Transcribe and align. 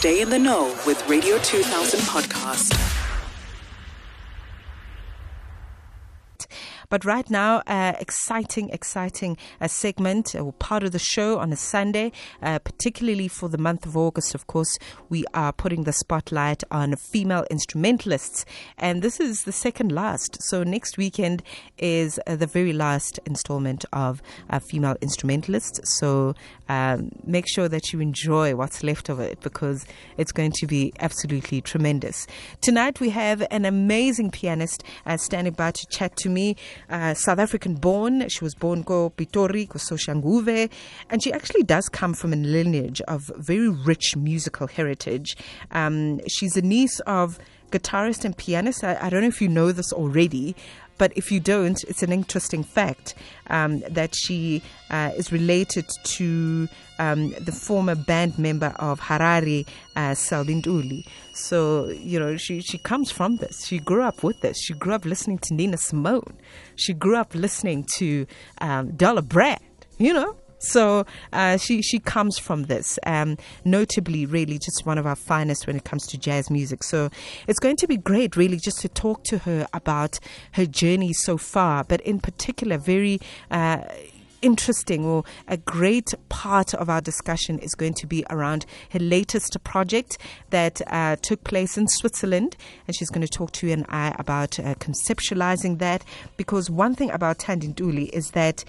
Stay 0.00 0.22
in 0.22 0.30
the 0.30 0.38
know 0.38 0.74
with 0.86 1.06
Radio 1.10 1.36
2000 1.40 2.00
podcast. 2.00 2.89
But 6.90 7.04
right 7.04 7.30
now, 7.30 7.62
uh, 7.68 7.94
exciting, 8.00 8.68
exciting 8.70 9.36
uh, 9.60 9.68
segment 9.68 10.34
or 10.34 10.52
part 10.54 10.82
of 10.82 10.90
the 10.90 10.98
show 10.98 11.38
on 11.38 11.52
a 11.52 11.56
Sunday, 11.56 12.10
uh, 12.42 12.58
particularly 12.58 13.28
for 13.28 13.48
the 13.48 13.58
month 13.58 13.86
of 13.86 13.96
August. 13.96 14.34
Of 14.34 14.48
course, 14.48 14.76
we 15.08 15.24
are 15.32 15.52
putting 15.52 15.84
the 15.84 15.92
spotlight 15.92 16.64
on 16.70 16.96
female 16.96 17.46
instrumentalists, 17.48 18.44
and 18.76 19.02
this 19.02 19.20
is 19.20 19.44
the 19.44 19.52
second 19.52 19.92
last. 19.92 20.42
So 20.42 20.64
next 20.64 20.98
weekend 20.98 21.44
is 21.78 22.18
uh, 22.26 22.34
the 22.34 22.48
very 22.48 22.72
last 22.72 23.20
installment 23.24 23.84
of 23.92 24.20
uh, 24.50 24.58
female 24.58 24.96
instrumentalists. 25.00 25.80
So 25.98 26.34
um, 26.68 27.12
make 27.24 27.46
sure 27.48 27.68
that 27.68 27.92
you 27.92 28.00
enjoy 28.00 28.56
what's 28.56 28.82
left 28.82 29.08
of 29.08 29.20
it 29.20 29.40
because 29.42 29.86
it's 30.16 30.32
going 30.32 30.52
to 30.56 30.66
be 30.66 30.92
absolutely 30.98 31.60
tremendous. 31.60 32.26
Tonight 32.60 32.98
we 32.98 33.10
have 33.10 33.46
an 33.52 33.64
amazing 33.64 34.32
pianist 34.32 34.82
uh, 35.06 35.16
standing 35.16 35.52
by 35.52 35.70
to 35.70 35.86
chat 35.92 36.16
to 36.16 36.28
me 36.28 36.56
uh, 36.88 37.14
South 37.14 37.38
African 37.38 37.74
born. 37.74 38.28
She 38.28 38.44
was 38.44 38.54
born 38.54 38.82
go 38.82 39.10
Pitori, 39.10 39.68
Soshanguve, 39.68 40.70
and 41.08 41.22
she 41.22 41.32
actually 41.32 41.62
does 41.62 41.88
come 41.88 42.14
from 42.14 42.32
a 42.32 42.36
lineage 42.36 43.00
of 43.02 43.30
very 43.36 43.68
rich 43.68 44.16
musical 44.16 44.66
heritage. 44.66 45.36
Um, 45.70 46.20
she's 46.28 46.56
a 46.56 46.62
niece 46.62 47.00
of 47.00 47.38
guitarist 47.70 48.24
and 48.24 48.36
pianist. 48.36 48.84
I, 48.84 48.98
I, 49.00 49.10
don't 49.10 49.22
know 49.22 49.28
if 49.28 49.40
you 49.40 49.48
know 49.48 49.72
this 49.72 49.92
already, 49.92 50.56
but 51.00 51.16
if 51.16 51.32
you 51.32 51.40
don't, 51.40 51.82
it's 51.84 52.02
an 52.02 52.12
interesting 52.12 52.62
fact 52.62 53.14
um, 53.48 53.80
that 53.88 54.14
she 54.14 54.62
uh, 54.90 55.12
is 55.16 55.32
related 55.32 55.88
to 56.04 56.68
um, 56.98 57.30
the 57.40 57.52
former 57.52 57.94
band 57.94 58.38
member 58.38 58.74
of 58.78 59.00
Harari, 59.00 59.66
uh, 59.96 60.14
Selby 60.14 61.06
So, 61.32 61.88
you 61.88 62.20
know, 62.20 62.36
she, 62.36 62.60
she 62.60 62.76
comes 62.76 63.10
from 63.10 63.36
this. 63.36 63.66
She 63.66 63.78
grew 63.78 64.02
up 64.02 64.22
with 64.22 64.42
this. 64.42 64.60
She 64.60 64.74
grew 64.74 64.92
up 64.92 65.06
listening 65.06 65.38
to 65.38 65.54
Nina 65.54 65.78
Simone. 65.78 66.36
She 66.76 66.92
grew 66.92 67.16
up 67.16 67.34
listening 67.34 67.86
to 67.96 68.26
um, 68.58 68.90
Dollar 68.90 69.22
Brand, 69.22 69.86
you 69.96 70.12
know? 70.12 70.36
So 70.60 71.06
uh, 71.32 71.56
she 71.56 71.82
she 71.82 71.98
comes 71.98 72.38
from 72.38 72.64
this, 72.64 72.98
um, 73.04 73.36
notably, 73.64 74.26
really 74.26 74.58
just 74.58 74.84
one 74.84 74.98
of 74.98 75.06
our 75.06 75.16
finest 75.16 75.66
when 75.66 75.76
it 75.76 75.84
comes 75.84 76.06
to 76.08 76.18
jazz 76.18 76.50
music. 76.50 76.82
So 76.84 77.10
it's 77.48 77.58
going 77.58 77.76
to 77.76 77.86
be 77.86 77.96
great, 77.96 78.36
really, 78.36 78.58
just 78.58 78.80
to 78.80 78.88
talk 78.88 79.24
to 79.24 79.38
her 79.38 79.66
about 79.72 80.18
her 80.52 80.66
journey 80.66 81.12
so 81.12 81.36
far, 81.36 81.84
but 81.84 82.00
in 82.02 82.20
particular, 82.20 82.78
very. 82.78 83.20
Uh, 83.50 83.82
interesting 84.42 85.04
or 85.04 85.22
a 85.48 85.56
great 85.58 86.14
part 86.28 86.72
of 86.74 86.88
our 86.88 87.00
discussion 87.00 87.58
is 87.58 87.74
going 87.74 87.92
to 87.94 88.06
be 88.06 88.24
around 88.30 88.64
her 88.90 88.98
latest 88.98 89.62
project 89.64 90.18
that 90.50 90.80
uh, 90.86 91.16
took 91.16 91.44
place 91.44 91.76
in 91.76 91.86
Switzerland. 91.88 92.56
And 92.86 92.96
she's 92.96 93.10
going 93.10 93.26
to 93.26 93.28
talk 93.28 93.52
to 93.52 93.66
you 93.66 93.72
and 93.72 93.84
I 93.88 94.14
about 94.18 94.58
uh, 94.58 94.76
conceptualizing 94.76 95.78
that. 95.78 96.04
Because 96.36 96.70
one 96.70 96.94
thing 96.94 97.10
about 97.10 97.38
Thandi 97.38 97.74
Ntuli 97.74 98.08
is 98.10 98.30
that 98.30 98.64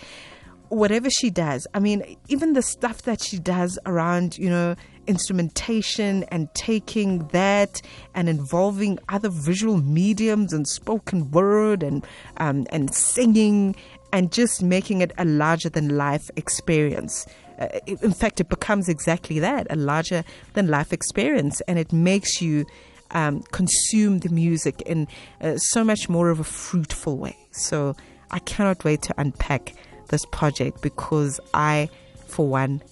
whatever 0.72 1.10
she 1.10 1.30
does, 1.30 1.68
I 1.74 1.80
mean, 1.80 2.18
even 2.30 2.54
the 2.54 2.62
stuff 2.62 3.02
that 3.04 3.22
she 3.22 3.38
does 3.38 3.78
around, 3.86 4.38
you 4.38 4.50
know, 4.50 4.76
instrumentation 5.06 6.24
and 6.26 6.54
taking 6.54 7.28
that 7.30 7.82
and 8.16 8.30
involving 8.30 8.98
other 9.10 9.30
visual 9.30 9.78
mediums 9.78 10.54
and 10.54 10.66
spoken 10.68 11.30
word 11.32 11.84
and 11.84 12.06
um, 12.38 12.66
and 12.70 12.94
singing 12.94 13.76
and 14.14 14.32
just 14.32 14.64
making 14.64 15.02
it 15.02 15.12
a 15.18 15.26
larger 15.26 15.70
than 15.70 15.98
life 15.98 16.30
experience. 16.38 17.26
Uh, 17.60 17.68
in 17.86 18.14
fact, 18.14 18.40
it 18.40 18.48
becomes 18.48 18.88
exactly 18.88 19.40
that 19.40 19.68
a 19.70 19.76
larger 19.76 20.24
than 20.54 20.68
life 20.68 20.94
experience, 20.94 21.62
and 21.68 21.78
it 21.78 21.92
makes 21.92 22.42
you 22.42 22.66
um, 23.12 23.42
consume 23.52 24.20
the 24.20 24.30
music 24.30 24.82
in 24.86 25.08
uh, 25.42 25.58
so 25.58 25.84
much 25.84 26.08
more 26.08 26.30
of 26.30 26.40
a 26.40 26.46
fruitful 26.46 27.18
way. 27.18 27.38
So 27.52 27.96
I 28.32 28.40
cannot 28.40 28.84
wait 28.86 29.02
to 29.04 29.14
unpack 29.18 29.76
this 30.12 30.26
project 30.26 30.82
because 30.82 31.40
I, 31.54 31.90
for 32.28 32.48
one, 32.48 32.84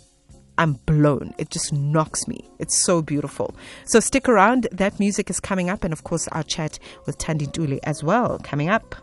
I'm 0.57 0.73
blown. 0.73 1.33
It 1.37 1.51
just 1.51 1.71
knocks 1.71 2.27
me. 2.27 2.43
It's 2.59 2.83
so 2.83 3.01
beautiful. 3.01 3.55
So 3.85 4.01
stick 4.01 4.27
around. 4.27 4.67
That 4.73 4.99
music 4.99 5.29
is 5.29 5.39
coming 5.39 5.69
up, 5.69 5.85
and 5.85 5.93
of 5.93 6.03
course, 6.03 6.27
our 6.29 6.43
chat 6.43 6.79
with 7.05 7.17
Thandi 7.17 7.47
Ntuli 7.47 7.79
as 7.83 8.03
well 8.03 8.39
coming 8.43 8.69
up. 8.69 8.95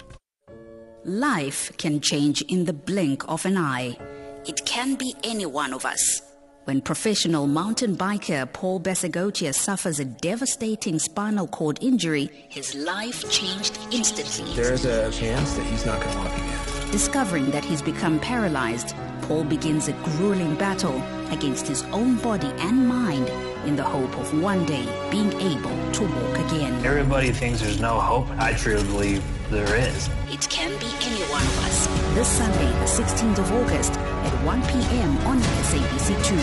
Life 1.04 1.74
can 1.78 2.00
change 2.00 2.42
in 2.42 2.64
the 2.64 2.72
blink 2.72 3.24
of 3.28 3.46
an 3.46 3.56
eye. 3.56 3.96
It 4.44 4.66
can 4.66 4.96
be 4.96 5.14
any 5.24 5.46
one 5.46 5.72
of 5.72 5.86
us. 5.86 6.20
When 6.64 6.80
professional 6.80 7.46
mountain 7.46 7.96
biker 7.96 8.52
Paul 8.52 8.80
Basagoitia 8.80 9.54
suffers 9.54 10.00
a 10.00 10.04
devastating 10.04 10.98
spinal 10.98 11.46
cord 11.46 11.78
injury, 11.80 12.28
his 12.48 12.74
life 12.74 13.30
changed 13.30 13.78
instantly. 13.92 14.52
There's 14.56 14.84
a 14.84 15.10
chance 15.12 15.54
that 15.54 15.64
he's 15.66 15.86
not 15.86 16.00
going 16.00 16.12
to 16.12 16.18
walk 16.18 16.36
again. 16.36 16.65
Discovering 16.92 17.50
that 17.50 17.64
he's 17.64 17.82
become 17.82 18.18
paralyzed, 18.20 18.94
Paul 19.22 19.44
begins 19.44 19.88
a 19.88 19.92
grueling 19.92 20.54
battle 20.54 21.02
against 21.30 21.66
his 21.66 21.82
own 21.84 22.16
body 22.16 22.52
and 22.58 22.88
mind 22.88 23.28
in 23.66 23.74
the 23.74 23.82
hope 23.82 24.16
of 24.18 24.40
one 24.40 24.64
day 24.64 24.86
being 25.10 25.32
able 25.34 25.92
to 25.92 26.02
walk 26.02 26.38
again. 26.46 26.72
Everybody 26.86 27.32
thinks 27.32 27.60
there's 27.60 27.80
no 27.80 27.98
hope. 27.98 28.30
I 28.38 28.52
truly 28.52 28.84
believe 28.84 29.24
there 29.50 29.74
is. 29.76 30.08
It 30.30 30.48
can 30.48 30.70
be 30.78 30.86
any 31.02 31.22
one 31.30 31.42
of 31.42 31.64
us. 31.64 31.86
This 32.14 32.28
Sunday, 32.28 32.70
the 32.78 32.86
16th 32.86 33.38
of 33.38 33.52
August 33.52 33.92
at 33.92 34.44
1 34.44 34.62
p.m. 34.62 35.16
on 35.26 35.38
SABC2. 35.40 36.36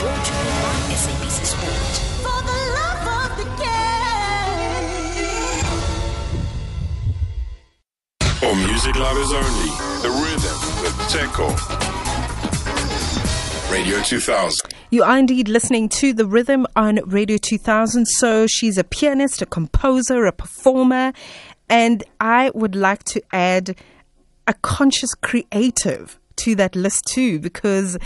Brought 0.00 0.26
to 0.26 0.32
you 0.32 0.96
SABC 0.96 1.44
Sport. 1.44 2.15
For 8.40 8.54
music 8.54 8.96
lovers 8.96 9.32
only, 9.32 9.70
The 10.02 10.10
Rhythm 10.10 10.58
with 10.82 10.92
Teko. 11.08 11.48
Radio 13.72 14.02
2000. 14.02 14.74
You 14.90 15.04
are 15.04 15.18
indeed 15.18 15.48
listening 15.48 15.88
to 15.88 16.12
The 16.12 16.26
Rhythm 16.26 16.66
on 16.76 17.00
Radio 17.06 17.38
2000. 17.38 18.04
So 18.04 18.46
she's 18.46 18.76
a 18.76 18.84
pianist, 18.84 19.40
a 19.40 19.46
composer, 19.46 20.26
a 20.26 20.32
performer, 20.32 21.14
and 21.70 22.04
I 22.20 22.50
would 22.54 22.76
like 22.76 23.04
to 23.04 23.22
add 23.32 23.74
a 24.46 24.52
conscious 24.52 25.14
creative 25.14 26.18
to 26.36 26.54
that 26.56 26.76
list 26.76 27.06
too 27.06 27.38
because 27.38 27.98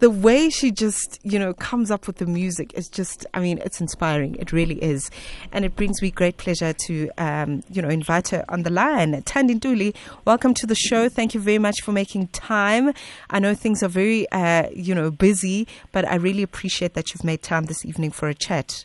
the 0.00 0.10
way 0.10 0.50
she 0.50 0.70
just 0.70 1.18
you 1.22 1.38
know 1.38 1.54
comes 1.54 1.90
up 1.90 2.06
with 2.06 2.16
the 2.16 2.26
music 2.26 2.72
is 2.74 2.88
just 2.88 3.24
i 3.32 3.40
mean 3.40 3.58
it's 3.64 3.80
inspiring. 3.80 4.36
It 4.36 4.52
really 4.52 4.82
is. 4.82 5.10
And 5.52 5.64
it 5.64 5.76
brings 5.76 6.00
me 6.02 6.10
great 6.10 6.36
pleasure 6.36 6.72
to 6.72 7.10
um, 7.18 7.62
you 7.70 7.82
know 7.82 7.88
invite 7.88 8.28
her 8.28 8.44
on 8.48 8.62
the 8.62 8.70
line. 8.70 9.12
Thandi 9.22 9.58
Ntuli 9.58 9.94
welcome 10.24 10.54
to 10.54 10.66
the 10.66 10.74
show. 10.74 11.08
Thank 11.08 11.34
you 11.34 11.40
very 11.40 11.58
much 11.58 11.82
for 11.82 11.92
making 11.92 12.28
time. 12.28 12.92
I 13.30 13.38
know 13.38 13.54
things 13.54 13.82
are 13.82 13.88
very 13.88 14.30
uh, 14.30 14.68
you 14.74 14.94
know 14.94 15.10
busy 15.10 15.66
but 15.92 16.04
i 16.06 16.14
really 16.14 16.42
appreciate 16.42 16.94
that 16.94 17.12
you've 17.12 17.24
made 17.24 17.42
time 17.42 17.64
this 17.66 17.84
evening 17.84 18.10
for 18.10 18.28
a 18.28 18.34
chat. 18.34 18.84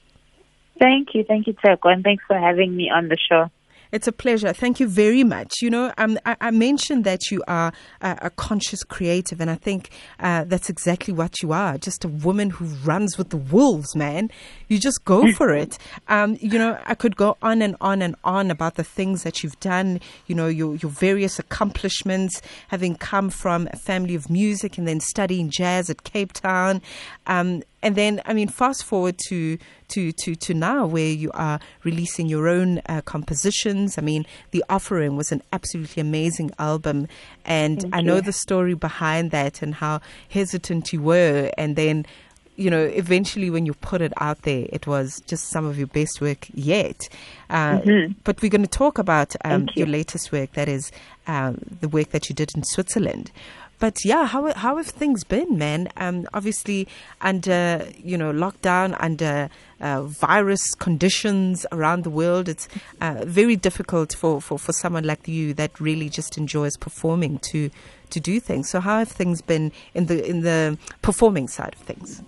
Thank 0.80 1.14
you. 1.14 1.24
Thank 1.24 1.48
you 1.48 1.54
Teko, 1.54 1.94
and 1.94 2.04
thanks 2.04 2.24
for 2.28 2.38
having 2.38 2.76
me 2.76 2.90
on 2.90 3.08
the 3.08 3.18
show 3.30 3.50
it's 3.92 4.08
a 4.08 4.12
pleasure. 4.12 4.54
Thank 4.54 4.80
you 4.80 4.88
very 4.88 5.24
much. 5.24 5.62
You 5.62 5.70
know, 5.70 5.94
um, 5.98 6.18
I, 6.26 6.36
I, 6.42 6.52
mentioned 6.52 7.04
that 7.04 7.30
you 7.30 7.44
are 7.48 7.74
a, 8.02 8.18
a 8.24 8.30
conscious 8.30 8.84
creative, 8.84 9.42
and 9.42 9.50
I 9.50 9.56
think 9.56 9.90
uh, 10.20 10.46
that's 10.46 10.70
exactly 10.70 11.14
what 11.14 11.42
you 11.42 11.52
are. 11.52 11.78
Just 11.78 12.06
a 12.06 12.08
woman 12.08 12.50
who 12.50 12.66
runs 12.86 13.18
with 13.18 13.30
the 13.30 13.38
wolves, 13.38 13.96
man. 13.96 14.32
You 14.68 14.80
just 14.80 15.04
go 15.06 15.32
for 15.38 15.54
it. 15.54 15.78
Um, 16.08 16.38
you 16.40 16.58
know, 16.58 16.80
I 16.86 16.96
could 16.96 17.16
go 17.16 17.38
on 17.42 17.62
and 17.62 17.76
on 17.82 18.02
and 18.02 18.16
on 18.24 18.52
about 18.52 18.76
the 18.76 18.84
things 18.84 19.24
that 19.24 19.44
you've 19.44 19.60
done. 19.60 20.00
You 20.28 20.36
know, 20.36 20.48
your 20.48 20.76
your 20.76 20.92
various 20.92 21.40
accomplishments, 21.40 22.42
having 22.70 22.96
come 22.96 23.30
from 23.30 23.68
a 23.72 23.78
family 23.78 24.16
of 24.16 24.30
music 24.30 24.78
and 24.78 24.88
then 24.88 25.00
studying 25.00 25.50
jazz 25.50 25.90
at 25.90 26.04
Cape 26.04 26.34
Town. 26.34 26.82
Um, 27.28 27.64
and 27.84 27.96
then, 27.96 28.22
I 28.26 28.34
mean, 28.34 28.48
fast 28.48 28.84
forward 28.84 29.18
to 29.30 29.58
to 29.90 30.12
to 30.12 30.36
to 30.36 30.54
now, 30.54 30.86
where 30.86 31.12
you 31.12 31.32
are 31.34 31.60
releasing 31.84 32.28
your 32.28 32.48
own 32.48 32.82
uh, 32.88 33.02
compositions. 33.02 33.98
I 33.98 34.02
mean, 34.02 34.26
the 34.52 34.64
offering 34.70 35.18
was 35.18 35.32
an 35.32 35.42
absolutely 35.52 36.02
amazing 36.02 36.52
album, 36.60 37.08
and 37.46 37.82
Thank 37.82 37.96
I 37.96 38.02
know 38.02 38.22
the 38.22 38.34
story 38.34 38.74
behind 38.76 39.32
that 39.32 39.62
and 39.62 39.76
how 39.76 40.02
hesitant 40.30 40.94
you 40.94 41.02
were, 41.02 41.52
and 41.58 41.76
then. 41.76 42.06
You 42.58 42.70
know, 42.70 42.84
eventually, 42.84 43.50
when 43.50 43.66
you 43.66 43.74
put 43.74 44.02
it 44.02 44.14
out 44.18 44.44
there, 44.44 44.68
it 44.72 44.86
was 44.86 45.22
just 45.26 45.50
some 45.50 45.66
of 45.66 45.80
your 45.80 45.88
best 45.88 46.22
work 46.22 46.46
yet. 46.54 47.10
Uh, 47.50 47.80
mm-hmm. 47.80 48.12
But 48.24 48.40
we're 48.42 48.52
going 48.52 48.62
to 48.62 48.68
talk 48.68 49.00
about 49.00 49.36
um, 49.46 49.62
you. 49.62 49.68
your 49.78 49.88
latest 49.88 50.32
work, 50.32 50.52
that 50.52 50.68
is 50.68 50.92
um, 51.26 51.60
the 51.80 51.88
work 51.88 52.10
that 52.10 52.30
you 52.30 52.36
did 52.36 52.52
in 52.54 52.64
Switzerland. 52.64 53.32
But 53.82 54.06
yeah, 54.06 54.28
how 54.28 54.54
how 54.54 54.78
have 54.78 54.86
things 54.86 55.24
been, 55.24 55.58
man? 55.58 55.90
Um, 55.98 56.28
obviously 56.36 56.88
under 57.20 57.84
you 57.98 58.16
know 58.16 58.32
lockdown, 58.32 58.96
under 59.00 59.50
uh, 59.80 60.04
virus 60.04 60.76
conditions 60.76 61.66
around 61.72 62.04
the 62.04 62.12
world, 62.12 62.48
it's 62.48 62.68
uh, 63.02 63.24
very 63.26 63.56
difficult 63.56 64.14
for, 64.14 64.40
for, 64.40 64.60
for 64.60 64.72
someone 64.72 65.04
like 65.04 65.28
you 65.28 65.56
that 65.56 65.80
really 65.80 66.10
just 66.10 66.38
enjoys 66.38 66.78
performing 66.78 67.40
to 67.40 67.72
to 68.12 68.20
do 68.20 68.40
things. 68.40 68.70
So 68.70 68.82
how 68.82 69.00
have 69.00 69.10
things 69.10 69.42
been 69.42 69.72
in 69.96 70.06
the 70.06 70.24
in 70.30 70.42
the 70.42 70.78
performing 71.02 71.48
side 71.48 71.74
of 71.74 71.80
things? 71.80 72.22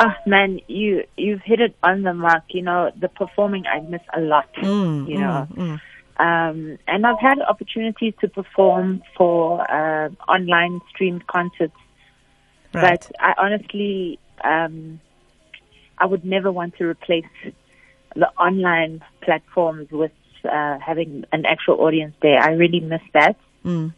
Oh 0.00 0.14
man, 0.26 0.60
you 0.66 1.04
you've 1.16 1.42
hit 1.42 1.60
it 1.60 1.76
on 1.84 2.02
the 2.02 2.12
mark. 2.12 2.42
You 2.48 2.62
know, 2.62 2.90
the 2.98 3.08
performing 3.08 3.66
I 3.66 3.82
miss 3.82 4.02
a 4.12 4.20
lot. 4.20 4.52
Mm, 4.54 5.08
you 5.08 5.18
know, 5.18 5.46
mm, 5.52 5.56
mm. 5.56 5.80
Um, 6.18 6.78
and 6.86 7.06
I've 7.06 7.20
had 7.20 7.40
opportunities 7.40 8.14
to 8.20 8.28
perform 8.28 9.02
for 9.16 9.60
uh, 9.70 10.08
online 10.28 10.80
streamed 10.88 11.26
concerts, 11.26 11.76
Right. 12.72 13.00
but 13.00 13.10
I 13.20 13.34
honestly, 13.38 14.18
um, 14.42 15.00
I 15.98 16.06
would 16.06 16.24
never 16.24 16.50
want 16.50 16.76
to 16.76 16.84
replace 16.84 17.24
the 18.14 18.28
online 18.38 19.02
platforms 19.22 19.90
with 19.90 20.12
uh, 20.44 20.78
having 20.78 21.24
an 21.32 21.44
actual 21.46 21.80
audience 21.80 22.14
there. 22.22 22.40
I 22.40 22.52
really 22.52 22.80
miss 22.80 23.02
that. 23.12 23.36
Mm. 23.64 23.92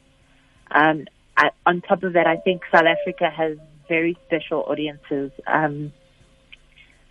Um, 0.70 1.06
I, 1.36 1.50
on 1.66 1.80
top 1.82 2.02
of 2.02 2.14
that, 2.14 2.26
I 2.26 2.36
think 2.36 2.62
South 2.72 2.84
Africa 2.84 3.30
has 3.30 3.58
very 3.88 4.16
special 4.26 4.64
audiences. 4.68 5.30
Um, 5.46 5.92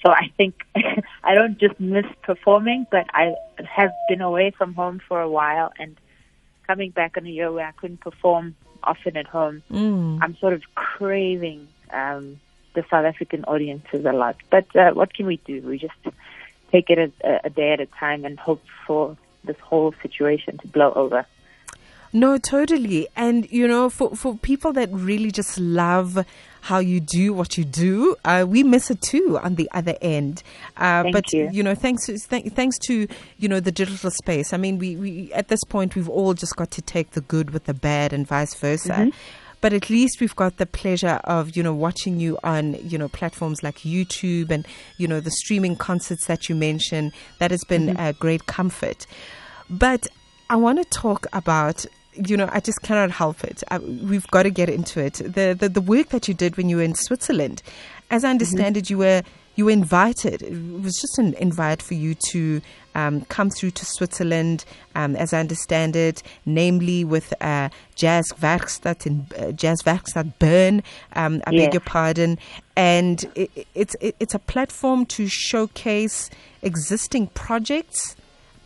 so 0.04 0.12
I 0.12 0.32
think 0.38 0.56
I 1.24 1.34
don't 1.34 1.58
just 1.58 1.80
miss 1.80 2.06
performing, 2.22 2.88
but 2.92 3.08
I 3.14 3.36
have 3.66 3.92
been 4.10 4.22
away 4.22 4.52
from 4.52 4.74
home 4.74 5.02
for 5.08 5.22
a 5.22 5.30
while 5.30 5.72
and 5.80 5.98
coming 6.66 6.92
back 6.92 7.18
in 7.18 7.26
a 7.26 7.30
year 7.30 7.52
where 7.52 7.68
I 7.68 7.72
couldn't 7.72 8.02
perform 8.02 8.56
often 8.84 9.18
at 9.18 9.28
home. 9.28 9.64
Mm. 9.72 10.20
I'm 10.22 10.36
sort 10.38 10.54
of 10.54 10.64
craving 10.76 11.68
um, 11.92 12.40
the 12.74 12.84
South 12.90 13.06
African 13.06 13.44
audiences 13.46 14.06
a 14.06 14.14
lot. 14.14 14.36
But 14.50 14.74
uh, 14.76 14.92
what 14.92 15.14
can 15.14 15.26
we 15.26 15.38
do? 15.38 15.62
We 15.62 15.80
just 15.80 15.96
take 16.72 16.90
it 16.90 17.14
a, 17.24 17.40
a 17.46 17.50
day 17.50 17.74
at 17.74 17.80
a 17.80 17.86
time 17.86 18.26
and 18.26 18.38
hope 18.38 18.64
for 18.86 19.18
this 19.44 19.58
whole 19.60 19.94
situation 20.02 20.58
to 20.60 20.68
blow 20.68 20.92
over. 20.94 21.26
No, 22.14 22.38
totally. 22.38 23.08
And, 23.16 23.52
you 23.52 23.68
know, 23.68 23.90
for, 23.90 24.16
for 24.16 24.38
people 24.38 24.74
that 24.74 24.90
really 24.92 25.32
just 25.32 25.60
love 25.60 26.26
how 26.68 26.80
you 26.80 27.00
do 27.00 27.26
what 27.40 27.58
you 27.58 27.64
do, 27.64 28.16
uh, 28.26 28.46
we 28.48 28.62
miss 28.62 28.92
it 28.92 29.02
too 29.02 29.40
on 29.42 29.56
the 29.56 29.70
other 29.74 29.96
end. 30.02 30.44
Uh, 30.76 31.04
Thank 31.04 31.14
but, 31.14 31.34
you. 31.34 31.64
know, 31.64 31.76
thanks 31.76 32.06
to, 32.08 32.18
th- 32.18 32.52
thanks 32.60 32.78
to, 32.88 33.08
you 33.38 33.48
know, 33.48 33.62
the 33.62 33.72
digital 33.72 34.12
space. 34.12 34.52
I 34.52 34.58
mean, 34.58 34.78
we, 34.78 34.98
we, 34.98 35.34
at 35.34 35.48
this 35.48 35.64
point, 35.64 35.96
we've 35.96 36.10
all 36.10 36.34
just 36.34 36.56
got 36.58 36.70
to 36.72 36.82
take 36.82 37.12
the 37.12 37.22
good 37.22 37.52
with 37.52 37.66
the 37.66 37.74
bad 37.74 38.12
and 38.12 38.28
vice 38.28 38.54
versa. 38.54 38.94
Mm-hmm. 38.94 39.10
But 39.60 39.74
at 39.74 39.90
least 39.90 40.20
we've 40.22 40.36
got 40.36 40.58
the 40.58 40.66
pleasure 40.68 41.20
of, 41.24 41.56
you 41.56 41.64
know, 41.64 41.74
watching 41.74 42.20
you 42.20 42.38
on, 42.44 42.76
you 42.88 42.98
know, 42.98 43.08
platforms 43.08 43.64
like 43.64 43.78
YouTube 43.78 44.52
and, 44.52 44.68
you 44.98 45.08
know, 45.08 45.20
the 45.20 45.32
streaming 45.32 45.76
concerts 45.76 46.28
that 46.28 46.48
you 46.48 46.54
mentioned. 46.56 47.12
That 47.40 47.52
has 47.52 47.64
been 47.64 47.88
Mm-hmm. 47.88 48.00
a 48.00 48.14
great 48.14 48.46
comfort. 48.46 49.08
But 49.70 50.08
I 50.50 50.58
want 50.58 50.78
to 50.80 50.86
talk 50.86 51.26
about 51.34 51.86
you 52.26 52.38
know 52.38 52.50
I 52.52 52.60
just 52.60 52.82
cannot 52.82 53.12
help 53.12 53.44
it. 53.44 53.64
I, 53.70 53.80
we've 53.80 54.28
got 54.28 54.44
to 54.44 54.50
get 54.50 54.70
into 54.70 55.00
it. 55.00 55.16
The, 55.16 55.56
the 55.58 55.70
the 55.70 55.82
work 55.82 56.10
that 56.10 56.28
you 56.28 56.34
did 56.34 56.58
when 56.58 56.70
you 56.70 56.78
were 56.78 56.84
in 56.84 56.96
Switzerland, 56.96 57.62
as 58.10 58.24
I 58.24 58.30
understand 58.30 58.78
it, 58.78 58.90
you 58.90 58.98
were 58.98 59.24
you 59.56 59.66
were 59.66 59.72
invited. 59.72 60.42
It 60.42 60.82
was 60.82 60.96
just 61.02 61.18
an 61.18 61.34
invite 61.36 61.82
for 61.82 61.96
you 61.96 62.14
to 62.32 62.62
um, 62.96 63.22
come 63.26 63.50
through 63.50 63.72
to 63.72 63.86
Switzerland, 63.86 64.66
um, 64.96 65.16
as 65.16 65.34
I 65.34 65.40
understand 65.40 65.96
it, 65.96 66.22
namely 66.46 67.04
with 67.04 67.34
uh, 67.42 67.70
Jazz 67.96 68.32
Werkstatt 68.40 69.06
in 69.06 69.28
uh, 69.36 69.52
Jazzwerkstatt 69.52 70.38
Bern. 70.40 70.84
Um, 71.14 71.42
I 71.46 71.52
beg 71.52 71.74
your 71.74 71.82
pardon, 71.82 72.38
and 72.76 73.26
it, 73.36 73.68
it's 73.74 73.96
it, 74.00 74.16
it's 74.20 74.36
a 74.36 74.40
platform 74.40 75.06
to 75.08 75.28
showcase 75.28 76.30
existing 76.62 77.28
projects 77.28 78.16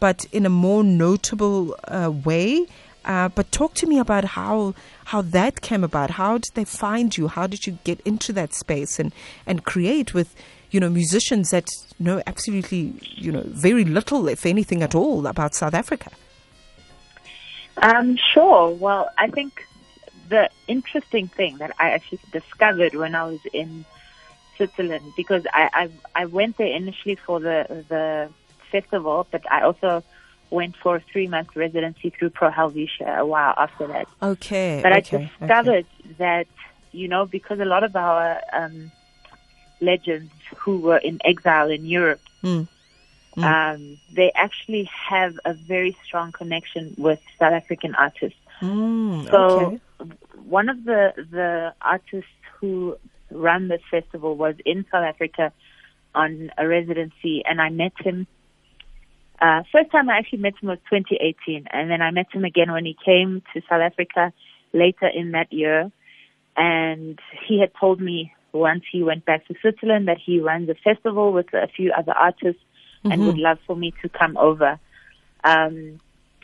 but 0.02 0.26
in 0.32 0.46
a 0.46 0.50
more 0.50 0.84
notable 0.84 1.76
uh, 1.86 2.12
way. 2.26 2.66
Uh, 3.04 3.30
but 3.30 3.52
talk 3.52 3.74
to 3.76 3.88
me 3.88 3.98
about 3.98 4.24
how 4.24 4.74
how 5.06 5.22
that 5.22 5.62
came 5.62 5.84
about. 5.84 6.12
How 6.12 6.38
did 6.38 6.54
they 6.54 6.66
find 6.66 7.18
you? 7.18 7.28
How 7.28 7.48
did 7.48 7.66
you 7.66 7.78
get 7.84 8.00
into 8.02 8.32
that 8.34 8.54
space 8.54 9.00
and, 9.00 9.12
and 9.46 9.64
create 9.64 10.14
with 10.14 10.36
you 10.70 10.80
know 10.80 10.90
musicians 10.90 11.50
that 11.50 11.68
know 12.00 12.22
absolutely 12.28 12.94
you 13.02 13.32
know 13.32 13.44
very 13.46 13.86
little, 13.86 14.28
if 14.28 14.46
anything 14.46 14.84
at 14.84 14.94
all, 14.94 15.26
about 15.26 15.56
South 15.56 15.74
Africa? 15.74 16.12
Um, 17.78 18.18
sure. 18.18 18.70
Well, 18.70 19.10
I 19.18 19.28
think 19.30 19.66
the 20.30 20.50
interesting 20.68 21.28
thing 21.28 21.58
that 21.58 21.76
I 21.80 21.90
actually 21.92 22.20
discovered 22.32 22.96
when 22.96 23.16
I 23.16 23.24
was 23.26 23.40
in 23.54 23.86
Switzerland, 24.56 25.04
because 25.18 25.46
I, 25.54 25.70
I, 25.74 26.22
I 26.22 26.26
went 26.26 26.58
there 26.58 26.74
initially 26.74 27.16
for 27.16 27.40
the, 27.40 27.86
the 27.90 28.30
festival, 28.72 29.28
but 29.32 29.50
I 29.52 29.62
also 29.62 30.04
went 30.52 30.76
for 30.76 30.98
a 30.98 31.00
three 31.12 31.28
month 31.28 31.56
residency 31.56 32.10
through 32.12 32.30
Pro 32.32 32.50
Helvetia 32.52 33.16
a 33.20 33.26
while 33.26 33.54
after 33.58 33.88
that. 33.88 34.08
Okay, 34.22 34.80
But 34.84 34.92
okay, 34.98 35.30
I 35.40 35.48
discovered 35.48 35.86
that, 36.18 36.48
you 36.92 37.08
know, 37.08 37.26
because 37.26 37.60
a 37.60 37.66
lot 37.66 37.84
of 37.84 37.96
our 37.96 38.40
um, 38.54 38.92
legends 39.80 40.32
who 40.58 40.80
were 40.80 40.98
in 40.98 41.20
exile 41.26 41.70
in 41.70 41.86
Europe, 41.86 42.22
Mm. 42.44 42.68
um, 43.38 43.98
they 44.12 44.30
actually 44.36 44.90
have 45.10 45.40
a 45.46 45.54
very 45.54 45.96
strong 46.04 46.32
connection 46.34 46.94
with 46.98 47.20
South 47.40 47.54
African 47.54 47.96
artists. 47.96 48.38
Mm, 48.62 49.30
So 49.32 49.40
okay. 49.40 49.80
one 50.44 50.68
of 50.70 50.84
the 50.84 51.14
the 51.32 51.74
artists 51.82 52.30
who 52.60 52.98
ran 53.30 53.70
this 53.70 53.82
festival 53.90 54.36
was 54.36 54.56
in 54.66 54.86
South 54.92 55.06
Africa 55.06 55.54
on 56.14 56.52
a 56.58 56.68
residency, 56.68 57.44
and 57.46 57.62
I 57.62 57.70
met 57.70 57.94
him. 58.00 58.28
Uh, 59.42 59.64
first 59.72 59.92
time 59.92 60.10
I 60.10 60.20
actually 60.20 60.40
met 60.40 60.54
him 60.62 60.70
was 60.70 60.78
2018, 60.92 61.68
and 61.72 61.90
then 61.90 62.02
I 62.02 62.12
met 62.12 62.28
him 62.32 62.46
again 62.46 62.72
when 62.72 62.86
he 62.86 62.96
came 63.04 63.42
to 63.54 63.62
South 63.68 63.82
Africa 63.82 64.32
later 64.72 65.08
in 65.08 65.32
that 65.32 65.52
year. 65.52 65.92
And 66.56 67.20
he 67.48 67.60
had 67.60 67.72
told 67.80 68.00
me 68.00 68.34
once 68.54 68.84
he 68.92 69.02
went 69.02 69.26
back 69.26 69.48
to 69.48 69.56
Switzerland 69.62 70.08
that 70.08 70.18
he 70.24 70.40
runs 70.40 70.70
a 70.70 70.76
festival 70.76 71.34
with 71.34 71.52
a 71.54 71.68
few 71.76 71.92
other 71.98 72.12
artists 72.12 72.62
and 73.04 73.26
would 73.26 73.38
love 73.38 73.58
for 73.66 73.76
me 73.76 73.94
to 74.04 74.10
come 74.10 74.38
over. 74.38 74.80
Um, 75.44 76.00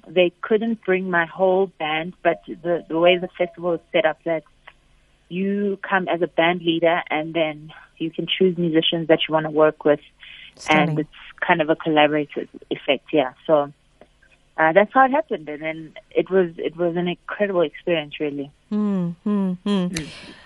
they 0.07 0.31
couldn't 0.41 0.83
bring 0.83 1.09
my 1.09 1.25
whole 1.25 1.67
band, 1.67 2.13
but 2.23 2.41
the, 2.47 2.83
the 2.87 2.97
way 2.97 3.17
the 3.17 3.27
festival 3.37 3.73
is 3.73 3.81
set 3.91 4.05
up 4.05 4.17
that 4.23 4.43
you 5.29 5.77
come 5.87 6.07
as 6.07 6.21
a 6.21 6.27
band 6.27 6.61
leader 6.61 7.01
and 7.09 7.33
then 7.33 7.71
you 7.97 8.09
can 8.09 8.25
choose 8.25 8.57
musicians 8.57 9.09
that 9.09 9.19
you 9.27 9.33
want 9.33 9.45
to 9.45 9.51
work 9.51 9.83
with 9.83 9.99
Stunning. 10.55 10.89
and 10.89 10.99
it's 10.99 11.09
kind 11.45 11.61
of 11.61 11.69
a 11.69 11.75
collaborative 11.75 12.47
effect, 12.69 13.05
yeah. 13.11 13.33
So 13.45 13.71
uh, 14.57 14.73
that's 14.73 14.91
how 14.93 15.05
it 15.05 15.11
happened 15.11 15.47
and 15.47 15.61
then 15.61 15.93
it 16.11 16.31
was 16.31 16.49
it 16.57 16.75
was 16.75 16.95
an 16.95 17.07
incredible 17.07 17.61
experience 17.61 18.19
really. 18.19 18.51
Hmm, 18.69 19.09
hmm, 19.23 19.53
hmm. 19.63 19.87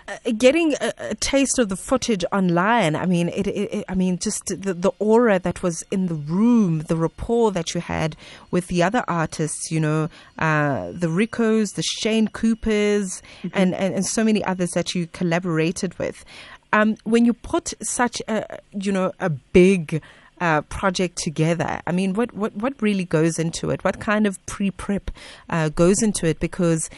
Uh, 0.07 0.31
getting 0.37 0.73
a, 0.81 0.93
a 0.97 1.15
taste 1.15 1.57
of 1.57 1.69
the 1.69 1.77
footage 1.77 2.25
online, 2.33 2.95
I 2.95 3.05
mean, 3.05 3.29
it, 3.29 3.47
it, 3.47 3.85
I 3.87 3.95
mean, 3.95 4.19
just 4.19 4.45
the, 4.47 4.73
the 4.73 4.91
aura 4.99 5.39
that 5.39 5.63
was 5.63 5.83
in 5.91 6.07
the 6.07 6.15
room, 6.15 6.79
the 6.81 6.97
rapport 6.97 7.51
that 7.51 7.73
you 7.73 7.79
had 7.79 8.17
with 8.51 8.67
the 8.67 8.83
other 8.83 9.05
artists, 9.07 9.71
you 9.71 9.79
know, 9.79 10.09
uh, 10.37 10.91
the 10.91 11.09
Ricos, 11.09 11.71
the 11.73 11.81
Shane 11.81 12.27
Coopers, 12.27 13.21
and, 13.53 13.73
and, 13.73 13.95
and 13.95 14.05
so 14.05 14.23
many 14.23 14.43
others 14.43 14.71
that 14.71 14.93
you 14.93 15.07
collaborated 15.07 15.97
with. 15.97 16.25
Um, 16.73 16.97
when 17.05 17.25
you 17.25 17.33
put 17.33 17.73
such 17.81 18.21
a, 18.27 18.59
you 18.73 18.91
know, 18.91 19.13
a 19.19 19.29
big 19.29 20.01
uh, 20.41 20.61
project 20.63 21.17
together, 21.17 21.79
I 21.87 21.91
mean, 21.91 22.13
what, 22.15 22.33
what, 22.33 22.53
what 22.55 22.73
really 22.81 23.05
goes 23.05 23.39
into 23.39 23.69
it? 23.69 23.83
What 23.83 23.99
kind 23.99 24.25
of 24.27 24.43
pre-prep 24.47 25.11
uh, 25.49 25.69
goes 25.69 26.01
into 26.01 26.25
it? 26.27 26.39
Because 26.39 26.89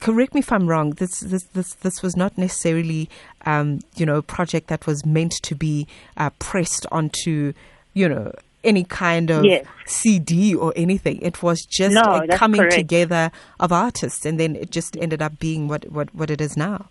correct 0.00 0.34
me 0.34 0.40
if 0.40 0.52
I'm 0.52 0.66
wrong. 0.68 0.90
This 0.90 1.20
this 1.20 1.44
this 1.54 1.74
this 1.74 2.02
was 2.02 2.16
not 2.16 2.36
necessarily 2.36 3.08
um, 3.46 3.80
you 3.96 4.04
know 4.04 4.16
a 4.16 4.22
project 4.22 4.68
that 4.68 4.86
was 4.86 5.06
meant 5.06 5.32
to 5.42 5.54
be 5.54 5.86
uh, 6.16 6.30
pressed 6.38 6.86
onto 6.92 7.54
you 7.94 8.08
know 8.08 8.32
any 8.62 8.84
kind 8.84 9.30
of 9.30 9.44
Yes. 9.44 9.64
CD 9.86 10.54
or 10.54 10.72
anything. 10.76 11.18
It 11.22 11.42
was 11.42 11.64
just 11.64 11.94
No, 11.94 12.02
a 12.02 12.28
coming 12.36 12.60
correct. 12.60 12.74
together 12.74 13.30
of 13.58 13.72
artists, 13.72 14.26
and 14.26 14.38
then 14.38 14.54
it 14.54 14.70
just 14.70 14.96
ended 14.98 15.22
up 15.22 15.38
being 15.38 15.66
what 15.68 15.90
what 15.90 16.14
what 16.14 16.30
it 16.30 16.40
is 16.40 16.56
now. 16.56 16.86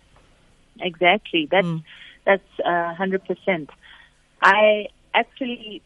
Exactly. 0.80 1.46
That's 1.50 1.68
that's 2.24 2.58
a 2.64 2.94
hundred 2.94 3.24
percent. 3.24 3.70
I 4.42 4.86
actually, 5.14 5.82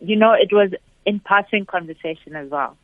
you 0.00 0.16
know, 0.16 0.32
it 0.32 0.52
was 0.52 0.70
in 1.04 1.20
passing 1.20 1.66
conversation 1.66 2.36
as 2.36 2.50
well. 2.50 2.76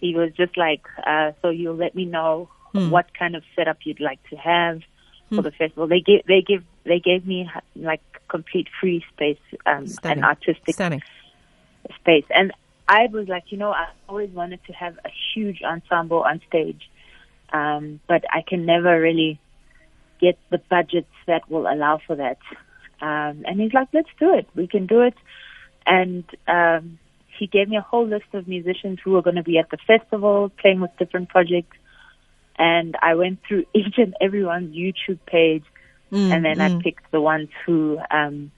He 0.00 0.14
was 0.14 0.32
just 0.36 0.56
like, 0.56 0.82
uh, 1.06 1.32
"So 1.40 1.50
you'll 1.50 1.76
let 1.76 1.94
me 1.94 2.04
know 2.04 2.48
what 2.72 3.06
kind 3.18 3.36
of 3.36 3.42
setup 3.56 3.78
you'd 3.84 4.00
like 4.00 4.18
to 4.30 4.36
have 4.36 4.82
for 5.30 5.42
the 5.42 5.50
festival." 5.50 5.86
They 5.86 6.00
give 6.00 6.22
they 6.26 6.42
give 6.42 6.62
they 6.84 7.00
gave 7.00 7.26
me 7.26 7.50
like 7.76 8.02
complete 8.28 8.68
free 8.80 9.04
space 9.12 9.38
um, 9.66 9.86
Stunning. 9.86 10.18
and 10.18 10.24
artistic 10.24 10.74
Stunning. 10.74 11.02
space. 12.00 12.24
And 12.30 12.52
I 12.88 13.06
was 13.10 13.28
like, 13.28 13.44
you 13.48 13.58
know, 13.58 13.70
I 13.72 13.86
always 14.08 14.30
wanted 14.30 14.60
to 14.66 14.72
have 14.72 14.98
a 15.04 15.10
huge 15.34 15.62
ensemble 15.62 16.22
on 16.22 16.40
stage, 16.48 16.82
um, 17.52 18.00
but 18.06 18.24
I 18.30 18.42
can 18.46 18.66
never 18.66 19.00
really 19.00 19.40
get 20.20 20.38
the 20.50 20.58
budgets 20.58 21.14
that 21.26 21.50
will 21.50 21.66
allow 21.66 22.00
for 22.06 22.16
that. 22.16 22.38
Um, 23.00 23.44
and 23.46 23.60
he's 23.60 23.72
like, 23.72 23.88
let's 23.92 24.08
do 24.18 24.34
it. 24.34 24.48
We 24.54 24.66
can 24.66 24.86
do 24.86 25.02
it. 25.02 25.14
And 25.86 26.24
um, 26.48 26.98
he 27.38 27.46
gave 27.46 27.68
me 27.68 27.76
a 27.76 27.82
whole 27.82 28.06
list 28.06 28.26
of 28.32 28.48
musicians 28.48 28.98
who 29.04 29.12
were 29.12 29.22
going 29.22 29.36
to 29.36 29.42
be 29.42 29.58
at 29.58 29.70
the 29.70 29.78
festival, 29.86 30.50
playing 30.58 30.80
with 30.80 30.90
different 30.98 31.28
projects. 31.28 31.76
And 32.56 32.96
I 33.02 33.14
went 33.14 33.40
through 33.46 33.64
each 33.74 33.98
and 33.98 34.14
everyone's 34.20 34.74
YouTube 34.74 35.18
page 35.26 35.64
Mm, 36.14 36.32
and 36.32 36.44
then 36.44 36.60
I 36.60 36.68
mm. 36.68 36.82
picked 36.82 37.10
the 37.10 37.20
ones 37.20 37.48
who 37.66 37.98
um, 38.10 38.52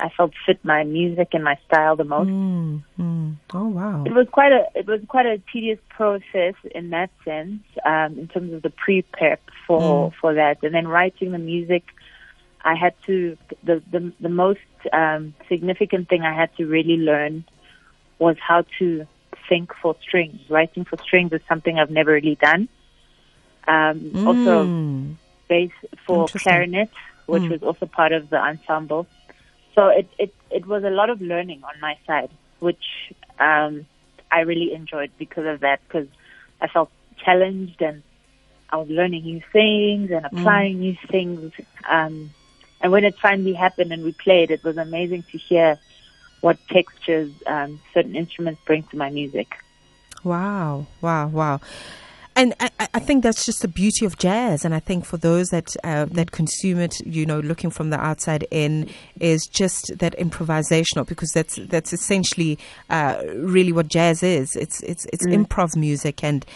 I 0.00 0.08
felt 0.16 0.32
fit 0.44 0.64
my 0.64 0.82
music 0.82 1.28
and 1.32 1.44
my 1.44 1.56
style 1.66 1.94
the 1.94 2.04
most. 2.04 2.28
Mm, 2.28 2.82
mm. 2.98 3.36
Oh 3.54 3.68
wow. 3.68 4.02
It 4.04 4.12
was 4.12 4.26
quite 4.32 4.50
a 4.50 4.66
it 4.74 4.86
was 4.86 5.00
quite 5.06 5.26
a 5.26 5.40
tedious 5.52 5.78
process 5.88 6.54
in 6.74 6.90
that 6.90 7.10
sense, 7.24 7.62
um, 7.84 8.18
in 8.18 8.26
terms 8.28 8.52
of 8.52 8.62
the 8.62 8.70
pre 8.70 9.02
prep 9.02 9.40
for 9.66 10.10
Mm. 10.10 10.14
for 10.20 10.34
that, 10.34 10.58
and 10.62 10.74
then 10.74 10.88
writing 10.88 11.30
the 11.30 11.38
music. 11.38 11.84
I 12.66 12.74
had 12.74 12.94
to 13.06 13.38
the 13.64 13.82
the 13.90 14.12
the 14.20 14.28
most 14.28 14.60
um, 14.92 15.34
significant 15.48 16.08
thing 16.10 16.22
I 16.22 16.34
had 16.34 16.50
to 16.58 16.66
really 16.66 16.98
learn 16.98 17.44
was 18.18 18.36
how 18.46 18.64
to 18.80 19.06
think 19.48 19.70
for 19.82 19.96
strings. 20.02 20.40
Writing 20.50 20.84
for 20.84 20.98
strings 21.06 21.32
is 21.32 21.40
something 21.48 21.78
I've 21.78 21.90
never 21.90 22.12
really 22.12 22.38
done. 22.42 22.68
Um, 23.68 24.18
Also, 24.26 24.54
Mm. 24.66 25.16
bass 25.48 25.72
for 26.06 26.28
clarinet, 26.42 26.90
which 27.26 27.44
Mm. 27.44 27.50
was 27.50 27.62
also 27.62 27.86
part 27.86 28.12
of 28.12 28.30
the 28.30 28.36
ensemble. 28.38 29.06
So 29.74 29.88
it, 29.88 30.08
it, 30.18 30.34
it 30.50 30.66
was 30.66 30.84
a 30.84 30.90
lot 30.90 31.10
of 31.10 31.20
learning 31.20 31.62
on 31.64 31.80
my 31.80 31.96
side, 32.06 32.30
which 32.60 32.84
um, 33.38 33.86
I 34.30 34.40
really 34.40 34.72
enjoyed 34.74 35.12
because 35.18 35.46
of 35.46 35.60
that, 35.60 35.80
because 35.86 36.08
I 36.60 36.68
felt 36.68 36.90
challenged 37.24 37.80
and 37.80 38.02
I 38.70 38.76
was 38.76 38.88
learning 38.88 39.24
new 39.24 39.40
things 39.52 40.10
and 40.10 40.26
applying 40.26 40.80
new 40.80 40.96
things. 41.10 41.52
Um, 41.88 42.34
and 42.86 42.92
when 42.92 43.02
it 43.02 43.18
finally 43.18 43.52
happened 43.52 43.90
and 43.90 44.04
we 44.04 44.12
played, 44.12 44.52
it 44.52 44.62
was 44.62 44.76
amazing 44.76 45.24
to 45.32 45.38
hear 45.38 45.76
what 46.40 46.56
textures 46.68 47.32
um, 47.44 47.80
certain 47.92 48.14
instruments 48.14 48.60
bring 48.64 48.84
to 48.84 48.96
my 48.96 49.10
music. 49.10 49.56
Wow, 50.22 50.86
wow, 51.00 51.26
wow. 51.26 51.60
And 52.36 52.54
I, 52.60 52.70
I- 52.94 53.00
think 53.00 53.24
that's 53.24 53.44
just 53.44 53.62
the 53.62 53.66
beauty 53.66 54.06
of 54.06 54.18
jazz. 54.18 54.64
And 54.64 54.72
I 54.72 54.78
think 54.78 55.04
for 55.04 55.16
those 55.16 55.48
that 55.48 55.74
uh, 55.82 56.04
that 56.12 56.30
consume 56.30 56.78
it, 56.78 57.00
you 57.04 57.26
know, 57.26 57.40
looking 57.40 57.70
from 57.70 57.90
the 57.90 57.98
outside 57.98 58.46
in, 58.52 58.88
is 59.20 59.48
just 59.52 59.98
that 59.98 60.16
improvisational 60.16 61.04
because 61.08 61.32
that's 61.32 61.56
that's 61.56 61.92
essentially 61.92 62.56
uh, 62.88 63.20
really 63.34 63.72
what 63.72 63.88
jazz 63.88 64.22
is. 64.22 64.54
It's 64.54 64.80
it's 64.84 65.06
it's 65.06 65.26
improv 65.26 65.74
music, 65.74 66.22
and 66.22 66.46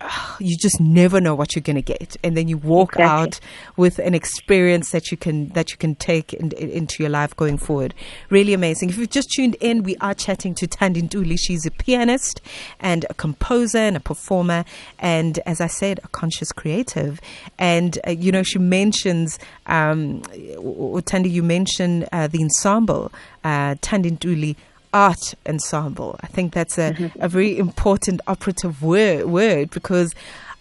you 0.40 0.56
just 0.56 0.80
never 0.80 1.20
know 1.20 1.34
what 1.34 1.54
you're 1.54 1.62
going 1.62 1.76
to 1.76 1.82
get, 1.82 2.16
and 2.22 2.36
then 2.36 2.48
you 2.48 2.56
walk 2.58 2.94
Exactly. 2.94 3.04
out 3.04 3.40
with 3.76 3.98
an 3.98 4.14
experience 4.14 4.90
that 4.90 5.10
you 5.10 5.16
can 5.16 5.48
that 5.50 5.70
you 5.70 5.76
can 5.76 5.94
take 5.94 6.32
in, 6.34 6.52
in- 6.52 6.70
into 6.70 7.02
your 7.02 7.10
life 7.10 7.34
going 7.36 7.58
forward. 7.58 7.94
Really 8.30 8.54
amazing. 8.54 8.90
If 8.90 8.98
you've 8.98 9.10
just 9.10 9.30
tuned 9.30 9.56
in, 9.60 9.82
we 9.82 9.96
are 9.96 10.14
chatting 10.14 10.54
to 10.56 10.66
Thandi 10.66 11.02
Ntuli. 11.08 11.36
She's 11.38 11.66
a 11.66 11.70
pianist 11.70 12.40
and 12.80 13.04
a 13.10 13.14
composer 13.14 13.78
and 13.78 13.96
a 13.96 14.00
performer, 14.00 14.64
and 14.98 15.38
as 15.46 15.60
I 15.60 15.66
said, 15.66 16.00
a 16.04 16.08
conscious 16.08 16.52
creative. 16.52 17.20
And 17.58 17.98
uh, 18.06 18.10
you 18.10 18.32
know, 18.32 18.42
she 18.42 18.58
mentions 18.58 19.38
um, 19.66 20.22
Thandi, 20.22 21.30
you 21.30 21.42
mentioned 21.42 22.08
uh, 22.12 22.26
the 22.26 22.42
ensemble, 22.42 23.12
uh, 23.44 23.74
Thandi 23.76 24.16
Ntuli 24.16 24.56
art 24.92 25.34
ensemble. 25.46 26.18
I 26.22 26.26
think 26.26 26.52
that's 26.52 26.78
a, 26.78 27.12
a 27.20 27.28
very 27.28 27.58
important 27.58 28.20
operative 28.26 28.82
word, 28.82 29.26
word 29.26 29.70
because 29.70 30.14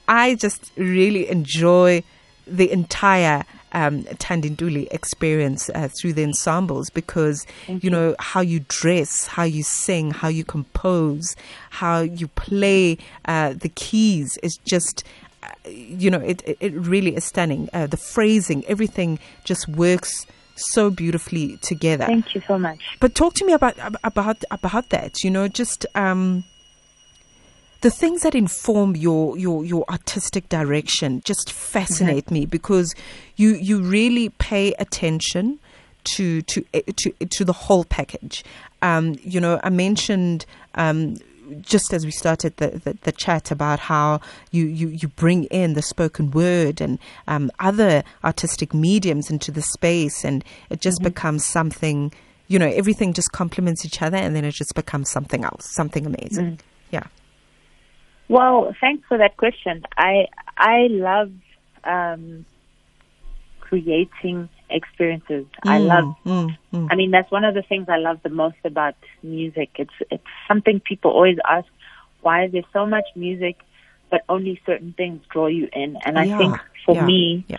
I 0.08 0.36
just 0.36 0.72
really 0.78 1.30
enjoy 1.30 2.04
the 2.46 2.72
entire 2.72 3.44
um, 3.74 4.04
Thandi 4.04 4.56
Ntuli 4.56 4.88
experience 4.92 5.70
uh, 5.76 5.90
through 5.90 6.14
the 6.14 6.24
ensembles 6.24 6.90
because 6.90 7.46
you 7.68 7.90
know 7.90 8.16
how 8.20 8.42
you 8.42 8.62
dress, 8.70 9.28
how 9.28 9.44
you 9.44 9.64
sing, 9.64 10.12
how 10.12 10.30
you 10.30 10.44
compose, 10.44 11.36
how 11.70 12.00
you 12.00 12.28
play 12.30 12.98
uh, 13.26 13.54
the 13.54 13.70
keys 13.70 14.38
is 14.42 14.58
just 14.58 15.04
uh, 15.44 15.50
you 15.66 16.10
know 16.10 16.20
it, 16.20 16.42
it 16.46 16.58
it 16.62 16.74
really 16.74 17.16
is 17.16 17.26
stunning. 17.26 17.70
Uh, 17.74 17.88
the 17.88 17.98
phrasing, 17.98 18.64
everything 18.66 19.20
just 19.44 19.68
works 19.68 20.26
so 20.58 20.90
beautifully 20.90 21.58
together. 21.58 22.06
Thank 22.06 22.36
you 22.36 22.42
so 22.48 22.58
much. 22.58 22.80
But 23.00 23.16
talk 23.16 23.34
to 23.36 23.46
me 23.46 23.54
about 23.54 23.76
about 24.04 24.44
about 24.52 24.90
that. 24.90 25.24
You 25.24 25.32
know, 25.32 25.48
just 25.48 25.86
um, 25.96 26.44
the 27.82 27.92
things 27.92 28.24
that 28.24 28.36
inform 28.36 28.96
your 28.96 29.38
your 29.38 29.64
your 29.64 29.86
artistic 29.90 30.50
direction 30.50 31.22
just 31.24 31.52
fascinate 31.52 32.32
me 32.32 32.46
because 32.46 32.96
you 33.36 33.56
you 33.56 33.82
really 33.82 34.30
pay 34.30 34.74
attention 34.80 35.60
to 36.04 36.42
to 36.44 36.66
eh, 36.74 36.82
to 36.96 37.12
to 37.12 37.46
the 37.46 37.54
whole 37.54 37.84
package. 37.86 38.44
Um, 38.82 39.16
you 39.22 39.40
know, 39.40 39.60
I 39.64 39.70
mentioned. 39.70 40.46
Um, 40.76 41.18
just 41.62 41.94
as 41.94 42.06
we 42.06 42.12
started 42.12 42.56
the, 42.58 42.82
the, 42.84 42.98
the 43.04 43.12
chat 43.12 43.52
about 43.52 43.80
how 43.80 44.22
you, 44.52 44.66
you, 44.66 44.90
you 44.90 45.08
bring 45.10 45.46
in 45.46 45.74
the 45.74 45.82
spoken 45.82 46.32
word 46.32 46.82
and 46.82 47.00
um, 47.28 47.52
other 47.60 48.04
artistic 48.24 48.74
mediums 48.74 49.30
into 49.30 49.52
the 49.52 49.62
space, 49.62 50.24
and 50.24 50.44
it 50.70 50.82
just 50.82 51.02
becomes 51.02 51.46
something, 51.46 52.12
you 52.48 52.60
know, 52.60 52.68
everything 52.70 53.14
just 53.14 53.32
complements 53.32 53.86
each 53.86 54.02
other, 54.02 54.18
and 54.18 54.36
then 54.36 54.46
it 54.46 54.54
just 54.54 54.76
becomes 54.76 55.10
something 55.10 55.44
else, 55.44 55.74
something 55.74 56.06
amazing. 56.06 56.60
Yeah. 56.92 57.08
Well, 58.30 58.76
thanks 58.82 59.08
for 59.08 59.18
that 59.18 59.38
question. 59.38 59.84
I 59.98 60.28
I 60.58 60.88
love 60.90 61.32
um, 61.84 62.46
creating 63.62 64.50
experiences. 64.70 65.46
I 65.66 65.80
Mm, 65.80 65.88
love. 65.88 66.16
mm, 66.26 66.58
mm. 66.74 66.88
I 66.92 66.96
mean, 66.96 67.12
that's 67.12 67.32
one 67.32 67.44
of 67.44 67.54
the 67.54 67.64
things 67.64 67.88
I 67.90 67.98
love 67.98 68.20
the 68.24 68.30
most 68.30 68.58
about 68.64 68.96
music. 69.24 69.70
It's 69.78 69.94
it's 70.12 70.24
something 70.48 70.80
people 70.80 71.12
always 71.12 71.38
ask: 71.50 71.68
Why 72.22 72.46
is 72.46 72.52
there 72.52 72.64
so 72.74 72.86
much 72.86 73.06
music, 73.16 73.58
but 74.10 74.22
only 74.30 74.62
certain 74.66 74.94
things 74.96 75.22
draw 75.32 75.48
you 75.48 75.68
in? 75.74 75.98
And 76.06 76.18
I 76.18 76.28
Yeah, 76.28 76.38
think 76.38 76.56
for 76.86 76.96
yeah, 76.96 77.06
me, 77.06 77.46
yeah. 77.48 77.58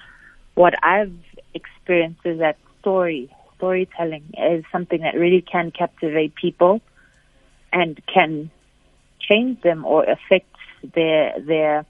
what 0.54 0.74
I've 0.82 1.12
experienced 1.54 2.20
is 2.24 2.38
that 2.38 2.56
story, 2.80 3.30
storytelling 3.56 4.24
is 4.38 4.64
something 4.72 5.00
that 5.00 5.14
really 5.16 5.42
can 5.42 5.70
captivate 5.70 6.34
people 6.34 6.80
and 7.72 7.98
can 8.12 8.50
change 9.20 9.60
them 9.62 9.84
or 9.84 10.04
affect 10.04 10.54
their 10.94 11.34
their 11.40 11.86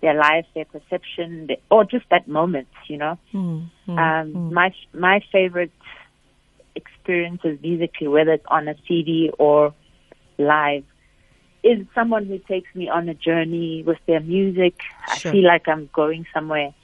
their 0.00 0.14
life, 0.14 0.46
their 0.54 0.66
perception, 0.66 1.46
their, 1.48 1.56
or 1.70 1.84
just 1.84 2.04
that 2.10 2.28
moment, 2.28 2.68
you 2.88 2.98
know. 2.98 3.18
Mm, 3.32 3.70
mm, 3.88 3.98
Um, 3.98 4.52
my 4.52 4.74
my 4.92 5.20
favorite 5.32 5.72
experiences 6.74 7.58
musically, 7.62 8.08
whether 8.08 8.32
it's 8.32 8.46
on 8.48 8.68
a 8.68 8.74
CD 8.86 9.30
or 9.38 9.74
live, 10.38 10.84
is 11.62 11.86
someone 11.94 12.26
who 12.26 12.38
takes 12.38 12.72
me 12.74 12.88
on 12.88 13.08
a 13.08 13.14
journey 13.14 13.82
with 13.86 13.98
their 14.06 14.20
music. 14.20 14.74
Sure. 15.16 15.32
I 15.32 15.34
feel 15.34 15.44
like 15.44 15.66
I'm 15.68 15.88
going 15.92 16.26
somewhere. 16.32 16.74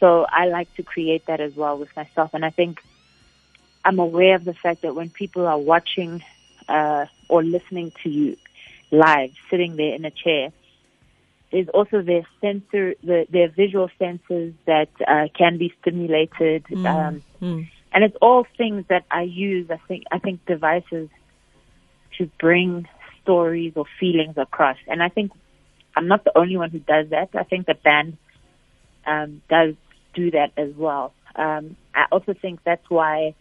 So 0.00 0.26
I 0.28 0.46
like 0.46 0.74
to 0.76 0.82
create 0.82 1.24
that 1.26 1.40
as 1.40 1.54
well 1.54 1.78
with 1.78 1.88
myself. 1.96 2.30
And 2.34 2.44
I 2.44 2.50
think 2.50 2.80
I'm 3.84 3.98
aware 3.98 4.34
of 4.34 4.44
the 4.44 4.52
fact 4.52 4.82
that 4.82 4.94
when 4.94 5.08
people 5.08 5.46
are 5.46 5.58
watching 5.58 6.22
uh, 6.68 7.06
or 7.28 7.42
listening 7.42 7.92
to 8.02 8.10
you 8.10 8.36
live, 8.90 9.30
sitting 9.50 9.76
there 9.76 9.94
in 9.94 10.04
a 10.04 10.10
chair, 10.10 10.52
there's 11.52 11.68
also 11.68 12.02
their 12.02 12.26
sensor, 12.40 12.94
the, 13.02 13.26
their 13.30 13.48
visual 13.48 13.88
senses 13.98 14.54
that 14.66 14.88
uh, 15.06 15.28
can 15.36 15.58
be 15.58 15.72
stimulated. 15.80 16.64
Um, 16.72 17.22
mm. 17.40 17.68
and 17.92 18.04
it's 18.04 18.16
all 18.20 18.46
things 18.56 18.84
that 18.88 19.04
I 19.10 19.22
use. 19.22 19.70
I 19.70 19.78
think 19.88 20.04
I 20.10 20.18
think 20.18 20.44
devices 20.46 21.08
to 22.18 22.30
bring 22.38 22.88
stories 23.22 23.72
or 23.76 23.84
feelings 24.00 24.36
across. 24.36 24.76
And 24.86 25.02
I 25.02 25.08
think 25.08 25.32
I'm 25.94 26.08
not 26.08 26.24
the 26.24 26.36
only 26.36 26.56
one 26.56 26.70
who 26.70 26.78
does 26.78 27.10
that. 27.10 27.30
I 27.34 27.44
think 27.44 27.66
the 27.66 27.74
band 27.74 28.16
um, 29.06 29.42
does 29.48 29.74
do 30.14 30.30
that 30.32 30.52
as 30.56 30.74
well. 30.74 31.12
Um, 31.34 31.76
I 31.94 32.06
also 32.10 32.34
think 32.34 32.60
that's 32.64 32.88
why 32.88 33.34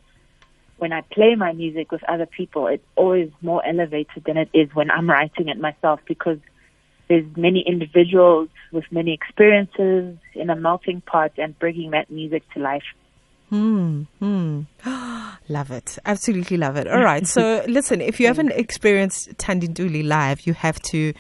when 0.77 0.91
I 0.91 1.01
play 1.01 1.35
my 1.35 1.53
music 1.53 1.91
with 1.91 2.03
other 2.03 2.25
people, 2.25 2.67
it's 2.67 2.85
always 2.95 3.31
more 3.41 3.65
elevated 3.65 4.24
than 4.25 4.38
it 4.38 4.50
is 4.53 4.74
when 4.74 4.91
I'm 4.91 5.09
writing 5.09 5.47
it 5.47 5.59
myself 5.59 6.01
because 6.05 6.39
there's 7.07 7.25
many 7.35 7.63
individuals 7.65 8.50
with 8.71 8.85
many 8.91 9.13
experiences 9.13 10.17
in 10.33 10.50
a 10.50 10.55
melting 10.55 11.01
pot 11.01 11.31
and 11.38 11.57
bringing 11.59 11.91
that 11.91 12.09
music 12.09 12.43
to 12.53 12.59
life. 12.59 12.83
Hmm. 13.50 14.03
Hmm. 14.19 14.62
love 15.50 15.71
it. 15.71 15.97
Absolutely 16.05 16.57
love 16.57 16.77
it. 16.77 16.88
All 16.88 17.03
right. 17.03 17.27
So 17.27 17.63
listen, 17.67 18.01
if 18.01 18.19
you 18.19 18.27
haven't 18.27 18.51
experienced 18.51 19.38
Thandi 19.38 19.67
Ntuli 19.67 20.05
live, 20.05 20.45
you 20.47 20.53
have 20.53 20.81
to. 20.83 21.13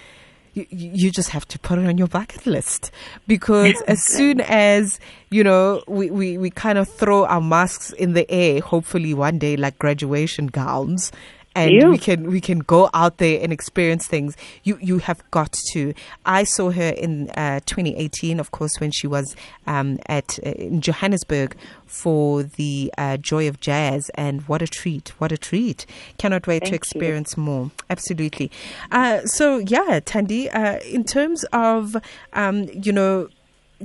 You, 0.53 0.65
you 0.71 1.11
just 1.11 1.31
have 1.31 1.45
to 1.49 1.59
put 1.59 1.79
it 1.79 1.85
on 1.85 1.97
your 1.97 2.07
bucket 2.07 2.45
list 2.45 2.89
because 3.27 3.81
as 3.89 4.01
soon 4.01 4.39
as 4.39 5.01
you 5.29 5.43
know 5.43 5.83
we, 5.85 6.09
we, 6.09 6.37
we 6.37 6.49
kind 6.49 6.77
of 6.77 6.87
throw 6.87 7.25
our 7.25 7.41
masks 7.41 7.91
in 7.91 8.13
the 8.13 8.25
air 8.31 8.61
hopefully 8.61 9.13
one 9.13 9.37
day 9.37 9.57
like 9.57 9.77
graduation 9.79 10.47
gowns 10.47 11.11
and 11.55 11.71
Ew. 11.71 11.89
we 11.89 11.97
can 11.97 12.29
we 12.29 12.41
can 12.41 12.59
go 12.59 12.89
out 12.93 13.17
there 13.17 13.39
and 13.41 13.51
experience 13.51 14.05
things. 14.05 14.35
You 14.63 14.77
you 14.81 14.99
have 14.99 15.23
got 15.31 15.53
to. 15.71 15.93
I 16.25 16.43
saw 16.43 16.69
her 16.71 16.89
in 16.89 17.29
uh, 17.31 17.61
2018, 17.65 18.39
of 18.39 18.51
course, 18.51 18.79
when 18.79 18.91
she 18.91 19.07
was 19.07 19.35
um, 19.65 19.99
at 20.07 20.37
uh, 20.45 20.49
in 20.51 20.81
Johannesburg 20.81 21.55
for 21.85 22.43
the 22.43 22.93
uh, 22.97 23.17
Joy 23.17 23.47
of 23.47 23.59
Jazz, 23.59 24.11
and 24.15 24.41
what 24.43 24.61
a 24.61 24.67
treat! 24.67 25.13
What 25.17 25.31
a 25.31 25.37
treat! 25.37 25.85
Cannot 26.17 26.45
wait 26.45 26.63
Thank 26.63 26.65
to 26.65 26.71
you. 26.71 26.75
experience 26.75 27.37
more. 27.37 27.71
Absolutely. 27.89 28.51
Uh, 28.91 29.21
so 29.25 29.57
yeah, 29.57 29.99
Thandi, 30.01 30.53
uh, 30.53 30.79
in 30.85 31.05
terms 31.05 31.45
of 31.53 31.95
um, 32.33 32.67
you 32.73 32.91
know 32.91 33.29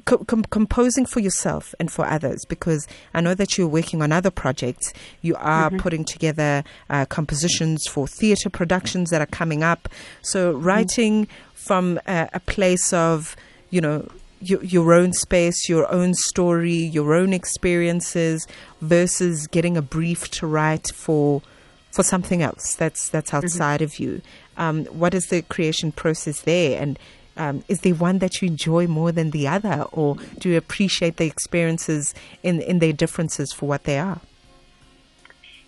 co- 0.05 0.19
com- 0.25 0.45
composing 0.45 1.07
for 1.07 1.21
yourself 1.21 1.75
and 1.79 1.91
for 1.91 2.07
others 2.07 2.45
because 2.49 2.87
I 3.15 3.21
know 3.21 3.35
that 3.35 3.57
you're 3.59 3.69
working 3.69 4.03
on 4.03 4.13
other 4.13 4.31
projects. 4.31 4.93
You 5.23 5.37
are 5.37 5.69
Mm-hmm. 5.71 5.79
putting 5.79 6.05
together 6.05 6.65
uh, 6.89 7.05
compositions 7.07 7.87
for 7.89 8.07
theatre 8.07 8.51
productions 8.51 9.11
that 9.11 9.21
are 9.21 9.27
coming 9.27 9.63
up. 9.63 9.89
So 10.23 10.53
Mm-hmm. 10.55 10.63
writing 10.65 11.29
from 11.55 12.01
a, 12.07 12.29
a 12.33 12.41
place 12.41 12.93
of, 12.93 13.37
you 13.71 13.81
know, 13.81 14.09
your, 14.43 14.63
your 14.65 14.95
own 14.95 15.13
space, 15.13 15.69
your 15.69 15.91
own 15.93 16.15
story, 16.15 16.73
your 16.73 17.15
own 17.15 17.33
experiences 17.35 18.47
versus 18.81 19.47
getting 19.47 19.77
a 19.77 19.83
brief 19.83 20.31
to 20.31 20.47
write 20.47 20.89
for 20.95 21.43
for 21.93 22.03
something 22.05 22.41
else 22.41 22.77
that's 22.77 23.09
that's 23.11 23.31
Mm-hmm. 23.33 23.45
outside 23.45 23.83
of 23.83 23.99
you. 23.99 24.23
Um, 24.57 24.85
what 24.87 25.13
is 25.13 25.27
the 25.27 25.43
creation 25.43 25.93
process 25.93 26.41
there, 26.43 26.81
and 26.81 26.99
um, 27.41 27.65
is 27.69 27.81
there 27.81 27.95
one 27.95 28.19
that 28.19 28.43
you 28.43 28.49
enjoy 28.49 28.87
more 28.87 29.13
than 29.13 29.31
the 29.31 29.49
other, 29.49 29.85
or 29.93 30.17
do 30.39 30.51
you 30.51 30.59
appreciate 30.59 31.17
the 31.17 31.27
experiences 31.27 32.15
in 32.43 32.61
in 32.61 32.79
their 32.81 32.93
differences 32.93 33.51
for 33.53 33.67
what 33.67 33.85
they 33.85 33.99
are? 33.99 34.21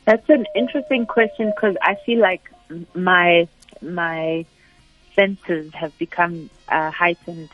That's 0.05 0.29
an 0.29 0.45
interesting 0.55 1.07
question 1.07 1.51
because 1.55 1.77
I 1.81 1.95
feel 2.05 2.21
like 2.21 2.43
my 2.95 3.49
my 3.81 4.45
senses 5.17 5.73
have 5.75 5.97
become 5.99 6.51
uh, 6.69 6.91
heightened 6.91 7.49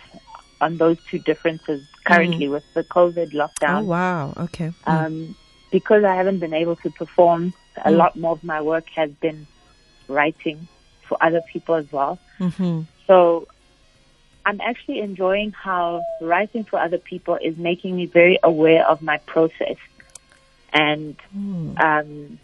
on 0.61 0.79
those 0.79 0.97
two 1.09 1.21
differences 1.21 1.81
currently 2.05 2.49
with 2.49 2.65
the 2.75 2.83
COVID 2.83 3.33
lockdown. 3.33 3.83
Oh 3.83 3.85
wow, 3.85 4.35
okay. 4.37 4.73
Mm. 4.85 5.07
um, 5.07 5.37
because 5.71 6.03
I 6.03 6.15
haven't 6.17 6.41
been 6.41 6.55
able 6.55 6.77
to 6.77 6.91
perform, 6.91 7.53
a 7.85 7.91
Mm. 7.91 7.99
lot 8.03 8.17
more 8.17 8.33
of 8.33 8.43
my 8.43 8.61
work 8.73 8.87
has 8.97 9.11
been 9.27 9.47
writing 10.09 10.67
for 11.07 11.17
other 11.27 11.43
people 11.53 11.77
as 11.77 11.87
well. 11.93 12.19
hmm 12.39 12.81
So 13.07 13.47
I'm 14.49 14.61
actually 14.63 15.01
enjoying 15.01 15.53
how 15.53 16.03
writing 16.23 16.65
for 16.65 16.79
other 16.81 16.97
people 16.97 17.37
is 17.49 17.59
making 17.59 17.95
me 17.95 18.07
very 18.07 18.39
aware 18.43 18.83
of 18.93 19.03
my 19.03 19.19
process 19.19 19.77
and 20.73 21.17
Mm. 21.37 21.79
um, 21.89 22.39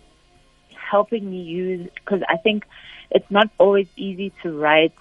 helping 0.90 1.24
me 1.30 1.40
use, 1.40 1.88
because 1.94 2.22
I 2.28 2.36
think 2.36 2.66
it's 3.10 3.30
not 3.30 3.48
always 3.58 3.86
easy 3.96 4.32
to 4.42 4.52
write 4.62 4.98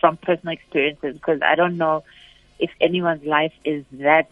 from 0.00 0.16
personal 0.16 0.52
experiences 0.52 1.14
because 1.14 1.40
I 1.42 1.54
don't 1.54 1.76
know 1.76 2.02
if 2.58 2.70
anyone's 2.80 3.24
life 3.24 3.52
is 3.64 3.84
that 3.92 4.28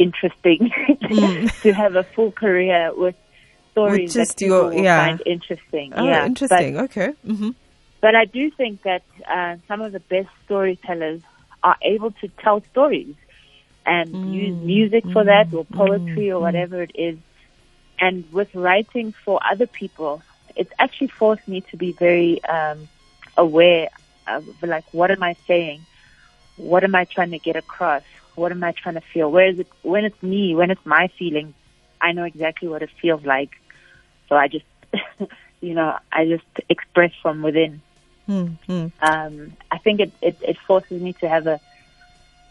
interesting 0.00 0.72
to 1.62 1.72
have 1.72 1.94
a 1.94 2.02
full 2.14 2.32
career 2.32 2.90
with 2.92 3.14
stories 3.70 4.12
just 4.12 4.36
that 4.38 4.44
people 4.44 4.72
your- 4.72 4.82
yeah. 4.84 4.96
find 5.06 5.22
interesting. 5.26 5.92
Oh, 5.96 6.04
yeah, 6.04 6.26
interesting. 6.26 6.76
okay. 6.86 7.10
hmm 7.24 7.50
But, 8.02 8.14
I 8.14 8.24
do 8.24 8.50
think 8.56 8.82
that 8.84 9.02
uh, 9.30 9.56
some 9.68 9.80
of 9.82 9.92
the 9.92 10.00
best 10.00 10.28
storytellers 10.44 11.20
are 11.62 11.76
able 11.82 12.12
to 12.22 12.28
tell 12.42 12.62
stories 12.70 13.14
and 13.86 14.18
Mm. 14.24 14.24
use 14.24 14.56
music 14.60 15.04
for 15.12 15.24
that 15.24 15.48
or 15.52 15.64
poetry 15.64 16.30
or 16.30 16.40
whatever 16.40 16.82
it 16.82 16.92
is. 16.94 17.18
And 18.00 18.24
with 18.32 18.48
writing 18.54 19.12
for 19.24 19.40
other 19.50 19.66
people, 19.66 20.22
it's 20.56 20.70
actually 20.78 21.10
forced 21.18 21.46
me 21.46 21.62
to 21.70 21.76
be 21.76 21.94
very 21.98 22.40
um, 22.48 22.88
aware 23.36 23.88
of 24.28 24.46
like 24.66 24.84
what 24.92 25.10
am 25.10 25.22
I 25.22 25.36
saying? 25.46 25.86
What 26.56 26.84
am 26.84 26.94
I 26.94 27.06
trying 27.12 27.30
to 27.32 27.38
get 27.38 27.56
across? 27.56 28.02
What 28.34 28.52
am 28.52 28.62
I 28.64 28.72
trying 28.80 28.94
to 28.96 29.02
feel? 29.12 29.30
Where 29.30 29.50
is 29.50 29.58
it 29.58 29.68
when 29.82 30.04
it's 30.04 30.22
me, 30.22 30.54
when 30.54 30.70
it's 30.70 30.84
my 30.86 31.08
feelings, 31.18 31.54
I 32.00 32.12
know 32.12 32.24
exactly 32.24 32.68
what 32.68 32.82
it 32.82 32.90
feels 33.00 33.24
like. 33.24 33.50
So 34.28 34.36
I 34.36 34.48
just 34.48 34.64
you 35.60 35.74
know, 35.74 35.94
I 36.12 36.24
just 36.26 36.44
express 36.68 37.12
from 37.22 37.42
within. 37.42 37.82
Mm-hmm. 38.30 38.86
Um, 39.02 39.52
I 39.70 39.78
think 39.78 40.00
it, 40.00 40.12
it, 40.22 40.38
it 40.40 40.56
forces 40.66 41.02
me 41.02 41.14
to 41.20 41.28
have 41.28 41.46
a 41.46 41.60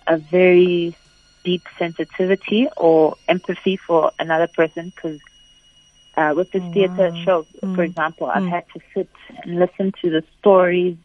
a 0.08 0.18
very 0.18 0.98
deep 1.46 1.62
sensitivity 1.78 2.68
or 2.76 3.16
empathy 3.28 3.80
for 3.88 4.12
another 4.20 4.48
person 4.48 4.92
because 4.96 5.20
uh, 6.18 6.34
with 6.36 6.52
this 6.52 6.64
theater 6.74 7.14
show, 7.24 7.46
for 7.76 7.84
example, 7.84 8.28
I've 8.28 8.44
had 8.44 8.66
to 8.74 8.80
sit 8.94 9.10
and 9.44 9.60
listen 9.60 9.94
to 10.02 10.10
the 10.10 10.24
stories 10.40 10.98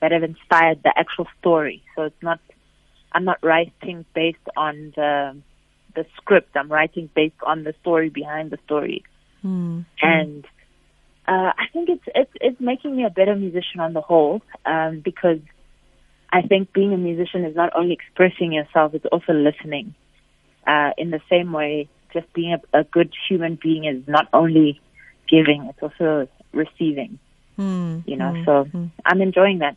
that 0.00 0.10
have 0.12 0.22
inspired 0.22 0.82
the 0.82 0.92
actual 0.96 1.26
story. 1.38 1.82
So 1.94 2.02
it's 2.02 2.22
not, 2.22 2.40
I'm 3.12 3.24
not 3.24 3.38
writing 3.42 4.04
based 4.14 4.38
on 4.56 4.92
the 4.96 5.36
the 5.94 6.04
script. 6.16 6.56
I'm 6.56 6.70
writing 6.70 7.08
based 7.14 7.42
on 7.42 7.64
the 7.64 7.74
story 7.80 8.10
behind 8.10 8.50
the 8.50 8.58
story, 8.64 9.04
and 10.02 10.44
uh, 11.28 11.52
I 11.58 11.66
think 11.72 11.88
it's 11.88 12.04
it's 12.14 12.30
it's 12.40 12.60
making 12.60 12.96
me 12.96 13.04
a 13.04 13.10
better 13.10 13.34
musician 13.34 13.80
on 13.80 13.92
the 13.92 14.00
whole 14.00 14.42
um, 14.64 15.00
because 15.04 15.40
I 16.30 16.42
think 16.42 16.72
being 16.72 16.92
a 16.92 16.96
musician 16.96 17.44
is 17.44 17.56
not 17.56 17.72
only 17.76 17.92
expressing 17.92 18.52
yourself; 18.52 18.94
it's 18.94 19.06
also 19.06 19.32
listening. 19.32 19.94
Uh, 20.66 20.90
in 20.98 21.10
the 21.10 21.20
same 21.30 21.52
way, 21.52 21.88
just 22.12 22.32
being 22.32 22.52
a, 22.54 22.80
a 22.80 22.84
good 22.84 23.12
human 23.28 23.58
being 23.60 23.84
is 23.84 24.06
not 24.06 24.28
only 24.32 24.80
giving; 25.28 25.68
it's 25.70 25.82
also 25.82 26.28
receiving. 26.52 27.18
Mm, 27.58 28.02
You 28.06 28.16
know, 28.16 28.34
so 28.44 28.68
I'm 29.04 29.20
enjoying 29.22 29.58
that. 29.58 29.76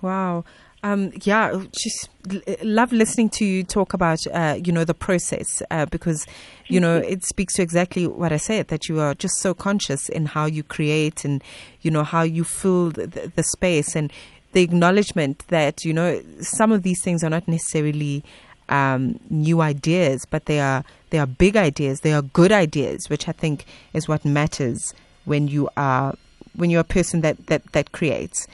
Wow. 0.00 0.44
Um, 0.84 1.12
yeah, 1.24 1.60
just 1.72 2.08
l- 2.30 2.40
love 2.62 2.92
listening 2.92 3.30
to 3.30 3.44
you 3.44 3.64
talk 3.64 3.94
about, 3.94 4.24
uh, 4.28 4.56
you 4.62 4.70
know, 4.72 4.84
the 4.84 4.94
process 4.94 5.60
uh, 5.72 5.86
because, 5.86 6.24
you 6.68 6.78
know, 6.78 6.98
it 6.98 7.24
speaks 7.24 7.54
to 7.54 7.62
exactly 7.62 8.06
what 8.06 8.32
I 8.32 8.36
said 8.36 8.68
that 8.68 8.88
you 8.88 9.00
are 9.00 9.14
just 9.14 9.38
so 9.38 9.54
conscious 9.54 10.08
in 10.08 10.26
how 10.26 10.46
you 10.46 10.62
create 10.62 11.24
and, 11.24 11.42
you 11.82 11.90
know, 11.90 12.04
how 12.04 12.22
you 12.22 12.44
fill 12.44 12.90
the, 12.90 13.08
the, 13.08 13.32
the 13.34 13.42
space 13.42 13.96
and 13.96 14.12
the 14.52 14.62
acknowledgement 14.62 15.44
that, 15.48 15.84
you 15.84 15.92
know, 15.92 16.22
some 16.40 16.70
of 16.70 16.84
these 16.84 17.02
things 17.02 17.24
are 17.24 17.30
not 17.30 17.48
necessarily 17.48 18.22
um, 18.68 19.18
new 19.30 19.60
ideas, 19.60 20.26
but 20.26 20.46
they 20.46 20.60
are 20.60 20.84
they 21.10 21.18
are 21.18 21.26
big 21.26 21.56
ideas. 21.56 22.00
They 22.00 22.12
are 22.12 22.22
good 22.22 22.52
ideas, 22.52 23.08
which 23.08 23.28
I 23.28 23.32
think 23.32 23.64
is 23.94 24.08
what 24.08 24.24
matters 24.24 24.94
when 25.24 25.48
you 25.48 25.68
are 25.76 26.14
when 26.54 26.70
you're 26.70 26.82
a 26.82 26.84
person 26.84 27.20
that 27.22 27.46
that 27.46 27.72
that 27.72 27.92
creates. 27.92 28.46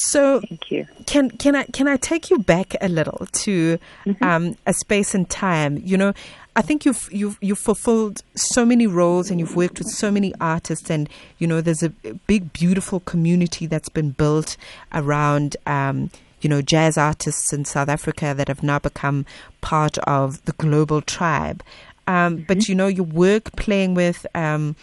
So 0.00 0.40
Thank 0.40 0.70
you. 0.70 0.86
can 1.06 1.30
can 1.30 1.56
I 1.56 1.64
can 1.64 1.88
I 1.88 1.96
take 1.96 2.30
you 2.30 2.38
back 2.38 2.74
a 2.80 2.88
little 2.88 3.26
to 3.32 3.78
um, 4.22 4.56
a 4.64 4.72
space 4.72 5.12
and 5.14 5.28
time? 5.28 5.80
You 5.84 5.96
know, 5.96 6.12
I 6.54 6.62
think 6.62 6.84
you've 6.84 7.08
you've 7.10 7.36
you've 7.40 7.58
fulfilled 7.58 8.22
so 8.36 8.64
many 8.64 8.86
roles 8.86 9.28
and 9.30 9.40
you've 9.40 9.56
worked 9.56 9.78
with 9.78 9.88
so 9.88 10.10
many 10.12 10.32
artists, 10.40 10.88
and 10.88 11.08
you 11.38 11.48
know, 11.48 11.60
there's 11.60 11.82
a 11.82 11.90
big 12.28 12.52
beautiful 12.52 13.00
community 13.00 13.66
that's 13.66 13.88
been 13.88 14.10
built 14.10 14.56
around. 14.92 15.56
Um, 15.66 16.10
you 16.40 16.48
know, 16.48 16.62
jazz 16.62 16.96
artists 16.96 17.52
in 17.52 17.64
South 17.64 17.88
Africa 17.88 18.32
that 18.36 18.46
have 18.46 18.62
now 18.62 18.78
become 18.78 19.26
part 19.60 19.98
of 19.98 20.44
the 20.44 20.52
global 20.52 21.02
tribe. 21.02 21.64
Um, 22.06 22.44
But 22.46 22.68
you 22.68 22.76
know, 22.76 22.86
your 22.86 23.04
work 23.06 23.50
playing 23.56 23.94
with 23.94 24.24
um, 24.36 24.76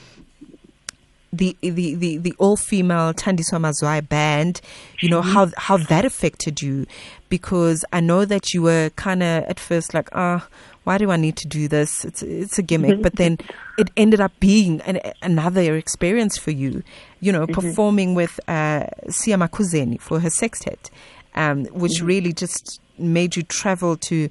the 1.37 1.57
the 1.61 1.95
the, 1.95 2.17
the 2.17 2.33
all 2.37 2.57
female 2.57 3.13
Thandiswa 3.13 3.59
Mazwai 3.59 4.07
band, 4.07 4.61
you 4.99 5.09
know 5.09 5.21
how 5.21 5.51
how 5.57 5.77
that 5.77 6.05
affected 6.05 6.61
you, 6.61 6.85
because 7.29 7.85
I 7.91 7.99
know 7.99 8.25
that 8.25 8.53
you 8.53 8.61
were 8.61 8.89
kind 8.95 9.21
of 9.21 9.43
at 9.45 9.59
first 9.59 9.93
like, 9.93 10.09
ah, 10.13 10.47
why 10.85 10.97
do 10.97 11.11
I 11.11 11.17
need 11.17 11.35
to 11.37 11.47
do 11.47 11.67
this? 11.67 12.05
It's 12.05 12.23
it's 12.23 12.57
a 12.57 12.61
gimmick, 12.61 13.01
but 13.01 13.15
then 13.15 13.37
it 13.77 13.89
ended 13.97 14.21
up 14.21 14.31
being 14.39 14.81
an, 14.81 14.99
another 15.21 15.75
experience 15.75 16.37
for 16.37 16.51
you, 16.51 16.83
you 17.19 17.31
know, 17.31 17.47
performing 17.47 18.15
with 18.15 18.39
uh, 18.47 18.85
Siya 19.07 19.37
Makuzeni 19.37 19.99
for 19.99 20.19
her 20.19 20.29
sextet, 20.29 20.89
um, 21.33 21.65
which 21.65 22.01
really 22.01 22.33
just 22.33 22.79
made 22.97 23.35
you 23.35 23.43
travel 23.43 23.97
to 23.97 24.29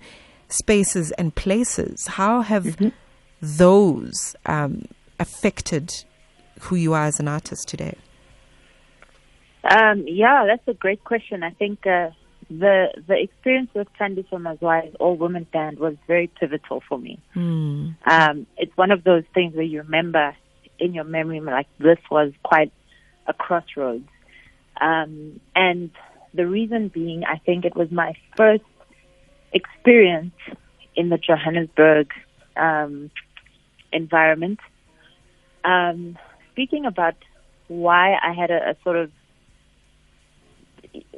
spaces 0.48 1.10
and 1.12 1.34
places. 1.34 2.06
How 2.06 2.40
have 2.42 2.78
those 3.42 4.36
um, 4.46 4.84
affected 5.18 6.04
who 6.60 6.76
you 6.76 6.92
are 6.92 7.04
as 7.04 7.20
an 7.20 7.28
artist 7.28 7.68
today? 7.68 7.96
Um, 9.64 10.04
yeah, 10.06 10.44
that's 10.46 10.66
a 10.68 10.74
great 10.74 11.02
question. 11.04 11.42
I 11.42 11.50
think 11.50 11.86
uh, 11.86 12.10
the 12.50 12.88
the 13.08 13.20
experience 13.20 13.70
with 13.74 13.88
Thandiswa 13.98 14.32
Mazwai's 14.32 14.94
all 15.00 15.16
women 15.16 15.46
band 15.52 15.78
was 15.78 15.96
very 16.06 16.26
pivotal 16.26 16.82
for 16.86 16.98
me. 16.98 17.18
Mm. 17.34 17.96
Um, 18.06 18.46
it's 18.58 18.76
one 18.76 18.90
of 18.90 19.04
those 19.04 19.24
things 19.32 19.54
where 19.54 19.64
you 19.64 19.82
remember 19.82 20.36
in 20.78 20.92
your 20.94 21.04
memory 21.04 21.40
like 21.40 21.68
this 21.78 21.98
was 22.10 22.32
quite 22.42 22.72
a 23.26 23.32
crossroads. 23.32 24.08
Um, 24.80 25.40
and 25.54 25.90
the 26.34 26.46
reason 26.46 26.88
being, 26.88 27.24
I 27.24 27.38
think 27.38 27.64
it 27.64 27.76
was 27.76 27.90
my 27.90 28.14
first 28.36 28.64
experience 29.52 30.34
in 30.96 31.08
the 31.08 31.18
Johannesburg 31.18 32.10
um, 32.56 33.10
environment. 33.92 34.58
Um, 35.64 36.18
speaking 36.54 36.86
about 36.86 37.16
why 37.68 38.14
I 38.22 38.32
had 38.32 38.50
a, 38.50 38.70
a 38.70 38.76
sort 38.84 38.96
of 38.96 39.10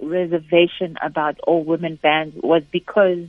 reservation 0.00 0.96
about 1.02 1.38
all 1.40 1.62
women 1.62 1.96
bands 1.96 2.34
was 2.42 2.62
because 2.70 3.26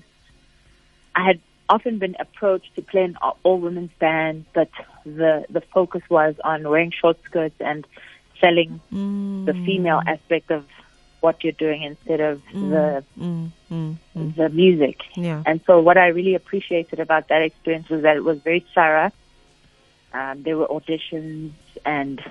I 1.13 1.25
had 1.25 1.39
often 1.67 1.97
been 1.99 2.15
approached 2.19 2.73
to 2.75 2.81
play 2.81 3.03
an 3.03 3.17
all 3.43 3.59
women's 3.59 3.91
band, 3.99 4.45
but 4.53 4.69
the 5.03 5.45
the 5.49 5.61
focus 5.61 6.01
was 6.09 6.35
on 6.43 6.67
wearing 6.69 6.91
short 6.91 7.17
skirts 7.25 7.59
and 7.59 7.85
selling 8.39 8.79
the 9.45 9.53
female 9.65 10.01
aspect 10.07 10.51
of 10.51 10.63
what 11.19 11.43
you're 11.43 11.51
doing 11.53 11.81
instead 11.83 12.21
of 12.21 12.41
the 12.53 13.03
Mm, 13.19 13.51
mm, 13.71 13.95
mm. 14.15 14.35
the 14.35 14.49
music. 14.49 14.97
Yeah. 15.15 15.43
And 15.45 15.59
so 15.65 15.79
what 15.81 15.97
I 15.97 16.07
really 16.07 16.35
appreciated 16.35 16.99
about 16.99 17.27
that 17.29 17.41
experience 17.41 17.89
was 17.89 18.03
that 18.03 18.15
it 18.15 18.23
was 18.23 18.37
very 18.39 18.63
thorough. 18.73 19.11
Um, 20.13 20.43
there 20.43 20.55
were 20.57 20.67
auditions 20.67 21.51
and 21.85 22.21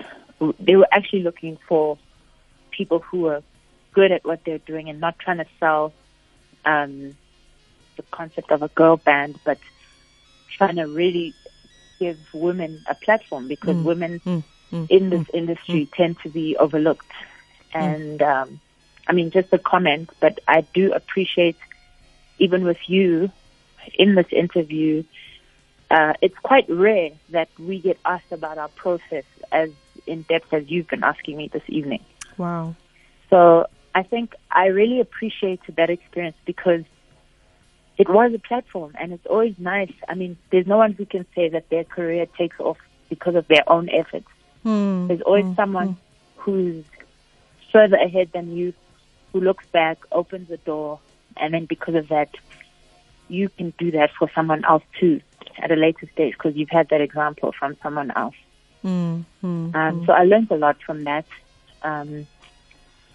they 0.59 0.75
were 0.75 0.87
actually 0.91 1.23
looking 1.23 1.57
for 1.67 1.97
people 2.71 2.99
who 2.99 3.21
were 3.21 3.43
good 3.93 4.11
at 4.11 4.25
what 4.25 4.41
they're 4.45 4.59
doing 4.59 4.89
and 4.89 4.99
not 4.99 5.17
trying 5.19 5.37
to 5.37 5.45
sell 5.59 5.93
um, 6.65 7.17
the 7.95 8.03
concept 8.11 8.51
of 8.51 8.61
a 8.61 8.67
girl 8.69 8.97
band, 8.97 9.39
but 9.43 9.57
trying 10.57 10.75
to 10.75 10.85
really 10.85 11.35
give 11.99 12.19
women 12.33 12.85
a 12.89 12.95
platform 12.95 13.47
because 13.47 13.75
women 13.77 14.21
mm, 14.25 14.43
mm, 14.71 14.87
in 14.89 15.09
this 15.09 15.25
industry 15.33 15.89
tend 15.95 16.17
to 16.23 16.29
be 16.29 16.55
overlooked. 16.57 17.11
And 17.73 18.21
um, 18.21 18.59
I 19.07 19.13
mean, 19.13 19.31
just 19.31 19.47
a 19.51 19.57
comment, 19.57 20.09
but 20.19 20.39
I 20.47 20.67
do 20.73 20.93
appreciate, 20.93 21.57
even 22.37 22.63
with 22.63 22.77
you 22.87 23.31
in 23.95 24.15
this 24.15 24.27
interview, 24.31 25.03
uh, 25.89 26.13
it's 26.21 26.37
quite 26.43 26.65
rare 26.69 27.11
that 27.29 27.49
we 27.59 27.79
get 27.79 27.97
asked 28.05 28.31
about 28.31 28.57
our 28.57 28.69
process 28.69 29.23
as 29.51 29.69
in 30.05 30.23
depth 30.23 30.53
as 30.53 30.69
you've 30.69 30.87
been 30.87 31.03
asking 31.03 31.37
me 31.37 31.49
this 31.51 31.63
evening. 31.67 32.03
Wow. 32.37 32.75
So 33.29 33.67
I 33.95 34.03
think 34.03 34.35
I 34.51 34.67
really 34.67 34.99
appreciated 34.99 35.75
that 35.75 35.89
experience 35.89 36.37
because 36.45 36.83
it 37.97 38.09
was 38.09 38.33
a 38.33 38.39
platform 38.39 38.93
and 38.99 39.11
it's 39.11 39.25
always 39.25 39.55
nice. 39.57 39.93
I 40.07 40.13
mean, 40.13 40.37
there's 40.51 40.67
no 40.67 40.77
one 40.77 40.93
who 40.93 41.05
can 41.05 41.25
say 41.35 41.49
that 41.49 41.69
their 41.69 41.83
career 41.83 42.27
takes 42.37 42.59
off 42.59 42.77
because 43.09 43.35
of 43.35 43.47
their 43.47 43.63
own 43.67 43.89
efforts. 43.89 44.27
Mm, 44.65 45.07
There's 45.07 45.21
always 45.21 45.55
someone 45.55 45.97
who's 46.35 46.85
further 47.71 47.97
ahead 47.97 48.29
than 48.33 48.55
you, 48.55 48.73
who 49.33 49.41
looks 49.41 49.65
back, 49.67 49.97
opens 50.11 50.49
the 50.49 50.57
door, 50.57 50.99
and 51.35 51.53
then 51.53 51.65
because 51.65 51.95
of 51.95 52.09
that, 52.09 52.29
you 53.29 53.49
can 53.49 53.73
do 53.77 53.91
that 53.91 54.09
for 54.17 54.29
someone 54.33 54.63
else 54.65 54.83
too 54.99 55.21
at 55.59 55.71
a 55.71 55.75
later 55.75 56.07
stage 56.13 56.33
because 56.33 56.55
you've 56.55 56.69
had 56.69 56.89
that 56.89 57.01
example 57.01 57.51
from 57.57 57.75
someone 57.81 58.11
else. 58.15 58.35
mm, 58.83 59.23
mm. 59.43 59.75
Um, 59.75 60.05
So 60.05 60.13
I 60.13 60.23
learned 60.23 60.51
a 60.51 60.55
lot 60.57 60.77
from 60.85 61.03
that. 61.05 61.25
Um, 61.83 62.27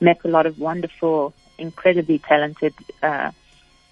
met 0.00 0.18
a 0.24 0.28
lot 0.28 0.46
of 0.46 0.58
wonderful, 0.58 1.32
incredibly 1.58 2.18
talented 2.18 2.74
uh, 3.02 3.30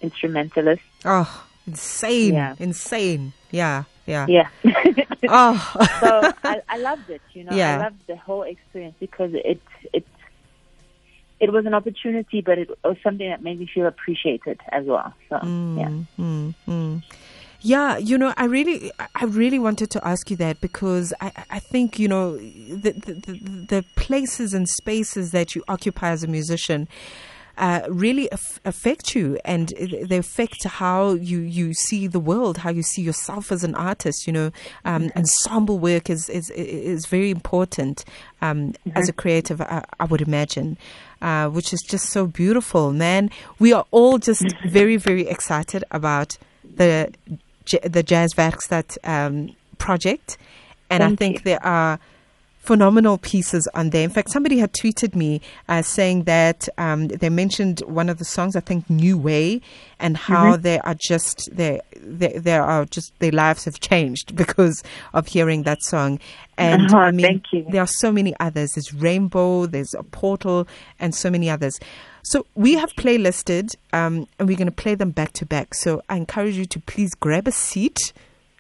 instrumentalists. 0.01 0.85
Oh, 1.05 1.45
insane. 1.67 2.35
Yeah. 2.35 2.55
Insane. 2.59 3.33
Yeah. 3.51 3.85
Yeah. 4.07 4.27
Yeah. 4.29 4.49
Oh. 5.29 5.73
so 6.01 6.33
I, 6.43 6.63
I 6.69 6.79
loved 6.79 7.09
it. 7.11 7.21
You 7.35 7.45
know, 7.45 7.55
Yeah. 7.55 7.77
I 7.77 7.83
loved 7.85 8.07
the 8.09 8.17
whole 8.17 8.43
experience 8.43 8.97
because 8.99 9.33
it 9.35 9.61
it 9.93 10.05
it 11.41 11.53
was 11.53 11.67
an 11.67 11.75
opportunity, 11.75 12.43
but 12.43 12.59
it 12.59 12.69
was 12.85 12.97
something 13.03 13.29
that 13.29 13.43
made 13.43 13.59
me 13.59 13.69
feel 13.73 13.87
appreciated 13.87 14.61
as 14.71 14.85
well. 14.85 15.15
So 15.29 15.37
yeah. 15.43 15.91
Mm, 16.19 16.55
mm. 16.69 17.03
Yeah, 17.63 17.99
you 17.99 18.17
know, 18.17 18.33
I 18.39 18.45
really, 18.45 18.91
I 18.99 19.25
really 19.25 19.59
wanted 19.59 19.91
to 19.91 20.07
ask 20.07 20.31
you 20.31 20.37
that 20.37 20.61
because 20.63 21.13
I, 21.21 21.31
I 21.51 21.59
think 21.59 21.99
you 21.99 22.09
know 22.09 22.37
the, 22.39 22.93
the 22.93 23.67
the 23.69 23.85
places 23.97 24.55
and 24.55 24.67
spaces 24.69 25.31
that 25.33 25.55
you 25.55 25.63
occupy 25.69 26.11
as 26.11 26.23
a 26.23 26.27
musician. 26.27 26.89
Uh, 27.59 27.83
really 27.91 28.31
aff- 28.31 28.59
affect 28.65 29.15
you 29.15 29.39
and 29.45 29.75
they 30.09 30.17
affect 30.17 30.65
how 30.65 31.11
you, 31.13 31.41
you 31.41 31.75
see 31.75 32.07
the 32.07 32.21
world, 32.21 32.57
how 32.57 32.71
you 32.71 32.83
see 32.83 33.03
yourself 33.03 33.53
as 33.53 33.63
an 33.63 33.75
artist. 33.75 34.27
You 34.27 34.33
know, 34.33 34.51
um, 34.87 35.11
ensemble 35.15 35.79
work 35.79 36.09
is, 36.09 36.31
is 36.31 36.49
is 36.51 37.05
very 37.05 37.29
important 37.29 38.03
um, 38.41 38.73
as 38.95 39.11
a 39.11 39.13
creative. 39.13 39.61
I, 39.61 39.85
I 39.99 40.07
would 40.07 40.23
imagine, 40.23 40.79
uh, 41.23 41.49
which 41.49 41.73
is 41.73 41.83
just 41.83 42.07
so 42.11 42.27
beautiful, 42.27 42.93
man. 42.93 43.31
We 43.59 43.73
are 43.73 43.87
all 43.91 44.19
just 44.19 44.45
very 44.67 44.97
very 44.97 45.27
excited 45.27 45.85
about 45.91 46.39
the 46.65 47.13
the 47.83 48.03
Jazzwerkstatt 48.03 48.99
um, 49.05 49.55
project, 49.79 50.39
and 50.89 51.03
I 51.03 51.15
think 51.15 51.39
you. 51.39 51.45
there 51.45 51.65
are 51.65 51.99
phenomenal 52.61 53.19
pieces 53.19 53.67
on 53.75 53.91
there. 53.91 54.05
In 54.05 54.11
fact, 54.11 54.31
somebody 54.31 54.59
had 54.59 54.73
tweeted 54.73 55.15
me 55.15 55.41
uh, 55.69 55.83
saying 55.83 56.25
that 56.25 56.69
um, 56.79 57.09
they 57.09 57.29
mentioned 57.31 57.81
one 57.87 58.09
of 58.09 58.19
the 58.19 58.25
songs, 58.25 58.55
I 58.55 58.61
think 58.61 58.89
New 58.89 59.19
Way, 59.19 59.61
and 59.99 60.17
how 60.17 60.53
Mm-hmm. 60.53 60.63
they 60.63 60.79
are 60.81 60.95
just 60.95 61.49
they 61.53 61.81
they 61.97 62.29
they 62.39 62.57
are 62.57 62.85
just 62.85 63.13
their 63.19 63.33
lives 63.33 63.65
have 63.65 63.81
changed 63.81 64.37
because 64.43 64.83
of 65.15 65.27
hearing 65.27 65.63
that 65.65 65.83
song. 65.83 66.21
And 66.59 66.93
Oh, 66.95 66.99
I 66.99 67.11
mean, 67.11 67.27
thank 67.27 67.45
you. 67.53 67.65
there 67.71 67.83
are 67.83 67.87
so 67.87 68.13
many 68.13 68.35
others. 68.41 68.73
There's 68.75 68.93
Rainbow, 68.93 69.67
there's 69.67 69.95
a 69.95 70.03
Portal, 70.03 70.69
and 70.99 71.15
so 71.15 71.31
many 71.31 71.49
others. 71.51 71.79
So 72.23 72.45
we 72.55 72.75
have 72.75 72.91
playlisted, 72.99 73.75
um, 73.95 74.27
and 74.39 74.47
we're 74.47 74.59
going 74.59 74.67
to 74.67 74.83
play 74.83 74.95
them 74.95 75.11
back 75.11 75.33
to 75.35 75.47
back. 75.47 75.73
So 75.75 76.03
I 76.11 76.17
encourage 76.17 76.57
you 76.57 76.67
to 76.67 76.81
please 76.81 77.15
grab 77.15 77.49
a 77.49 77.53
seat 77.53 78.13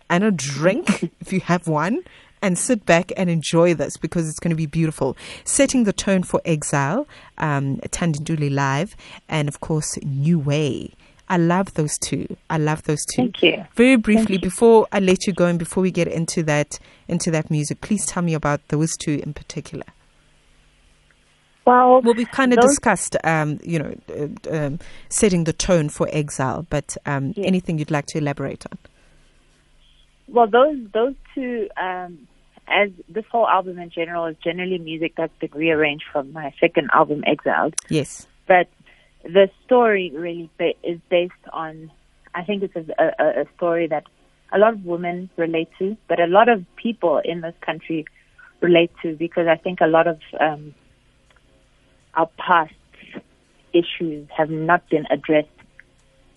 and 0.09 0.25
a 0.25 0.31
drink 0.31 1.11
if 1.21 1.33
you 1.33 1.41
have 1.41 1.69
one 1.69 2.01
and 2.42 2.59
sit 2.59 2.87
back 2.87 3.12
and 3.16 3.29
enjoy 3.31 3.74
this 3.74 3.96
because 3.96 4.29
it's 4.29 4.38
going 4.38 4.50
to 4.50 4.57
be 4.57 4.66
beautiful. 4.66 5.16
Setting 5.44 5.85
the 5.85 5.92
tone 5.92 6.22
for 6.22 6.40
Exile, 6.44 7.07
um, 7.38 7.76
Thandi 7.88 8.16
Ntuli 8.18 8.53
Live, 8.53 8.96
and 9.29 9.48
of 9.48 9.61
course, 9.61 9.98
New 10.03 10.38
Way. 10.38 10.92
I 11.29 11.37
love 11.37 11.74
those 11.74 11.96
two. 11.98 12.37
I 12.48 12.59
love 12.59 12.83
those 12.85 13.05
two. 13.14 13.22
Thank 13.22 13.42
you. 13.42 13.64
Very 13.76 13.94
briefly, 13.96 14.37
before 14.38 14.88
I 14.90 14.98
let 14.98 15.26
you 15.29 15.33
go 15.33 15.46
and 15.46 15.59
before 15.61 15.81
we 15.83 15.92
get 15.92 16.09
into 16.09 16.42
that 16.44 16.79
into 17.07 17.31
that 17.31 17.50
music, 17.50 17.81
please 17.81 18.05
tell 18.07 18.22
me 18.22 18.35
about 18.35 18.66
those 18.68 18.96
two 18.96 19.20
in 19.22 19.33
particular. 19.33 19.85
Well, 21.64 22.00
Well, 22.03 22.14
we've 22.14 22.31
kind 22.31 22.53
of 22.53 22.59
those- 22.61 22.70
discussed, 22.70 23.16
um, 23.22 23.61
you 23.62 23.79
know, 23.79 23.94
uh, 24.09 24.57
um, 24.57 24.79
setting 25.09 25.44
the 25.44 25.53
tone 25.53 25.88
for 25.88 26.09
Exile, 26.11 26.66
but 26.68 26.96
um, 27.07 27.33
anything 27.37 27.79
you'd 27.79 27.90
like 27.92 28.07
to 28.07 28.18
elaborate 28.18 28.64
on? 28.72 28.79
Well, 30.26 30.48
those 30.48 30.79
those 30.92 31.14
two, 31.35 31.68
um, 31.76 32.26
as 32.70 32.90
this 33.09 33.24
whole 33.30 33.48
album 33.48 33.78
in 33.78 33.90
general 33.90 34.26
is 34.26 34.37
generally 34.42 34.78
music 34.78 35.14
that's 35.16 35.37
been 35.40 35.50
rearranged 35.54 36.04
from 36.12 36.33
my 36.33 36.52
second 36.61 36.90
album, 36.92 37.22
Exiled. 37.26 37.74
Yes. 37.88 38.26
But 38.46 38.68
the 39.24 39.50
story 39.64 40.12
really 40.14 40.48
ba- 40.59 40.74
is 40.83 40.98
based 41.09 41.33
on, 41.52 41.90
I 42.35 42.42
think 42.42 42.62
it's 42.62 42.76
a, 42.76 42.85
a, 42.98 43.42
a 43.42 43.44
story 43.56 43.87
that 43.88 44.04
a 44.52 44.59
lot 44.59 44.72
of 44.74 44.85
women 44.85 45.30
relate 45.37 45.68
to, 45.78 45.96
but 46.09 46.20
a 46.20 46.26
lot 46.26 46.48
of 46.48 46.64
people 46.76 47.20
in 47.24 47.40
this 47.40 47.54
country 47.61 48.06
relate 48.61 48.90
to 49.02 49.14
because 49.16 49.46
I 49.46 49.56
think 49.56 49.80
a 49.80 49.87
lot 49.87 50.06
of 50.06 50.18
um, 50.38 50.74
our 52.14 52.28
past 52.38 52.74
issues 53.72 54.28
have 54.37 54.50
not 54.50 54.88
been 54.88 55.06
addressed 55.11 55.48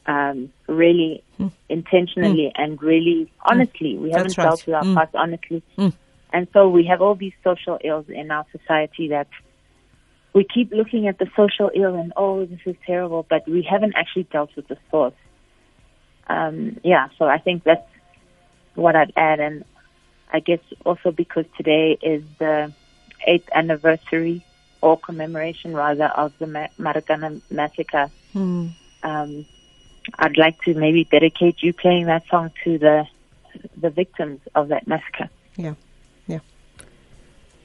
um, 0.05 0.51
really 0.67 1.23
intentionally 1.69 2.51
and 2.55 2.81
really 2.81 3.31
honestly. 3.43 3.97
We 3.97 4.11
haven't 4.11 4.37
right. 4.37 4.43
dealt 4.45 4.65
with 4.67 4.75
our 4.75 4.83
Mm. 4.83 4.95
past 4.95 5.15
honestly. 5.15 5.63
And 6.33 6.47
so 6.51 6.67
we 6.67 6.85
have 6.87 7.01
all 7.01 7.13
these 7.13 7.33
social 7.43 7.77
ills 7.83 8.09
in 8.09 8.31
our 8.31 8.45
society 8.51 9.09
that 9.09 9.27
we 10.33 10.43
keep 10.43 10.71
looking 10.71 11.07
at 11.07 11.19
the 11.19 11.29
social 11.35 11.69
ill 11.75 11.93
and 11.95 12.11
oh, 12.17 12.43
this 12.45 12.59
is 12.65 12.75
terrible, 12.85 13.25
but 13.29 13.47
we 13.47 13.61
haven't 13.61 13.93
actually 13.95 14.23
dealt 14.23 14.53
with 14.55 14.67
the 14.67 14.77
source. 14.89 15.13
Um, 16.27 16.79
yeah, 16.83 17.09
so 17.19 17.25
I 17.25 17.37
think 17.37 17.63
that's 17.63 17.87
what 18.73 18.95
I'd 18.95 19.13
add, 19.15 19.39
and 19.39 19.63
I 20.31 20.39
guess 20.39 20.59
also 20.83 21.11
because 21.11 21.45
today 21.55 21.97
is 22.01 22.23
the 22.39 22.73
eighth 23.27 23.49
anniversary 23.53 24.43
or 24.81 24.97
commemoration 24.97 25.73
rather 25.75 26.05
of 26.05 26.33
the 26.39 26.47
Ma- 26.47 26.73
Marikana 26.79 27.41
massacre. 27.51 28.09
Hmm. 28.31 28.69
Um, 29.03 29.45
I'd 30.17 30.37
like 30.37 30.59
to 30.63 30.73
maybe 30.73 31.03
dedicate 31.03 31.61
you 31.61 31.73
playing 31.73 32.07
that 32.07 32.23
song 32.29 32.51
to 32.63 32.79
the 32.79 33.05
the 33.77 33.91
victims 33.91 34.41
of 34.55 34.69
that 34.69 34.87
massacre. 34.87 35.29
Yeah. 35.57 35.75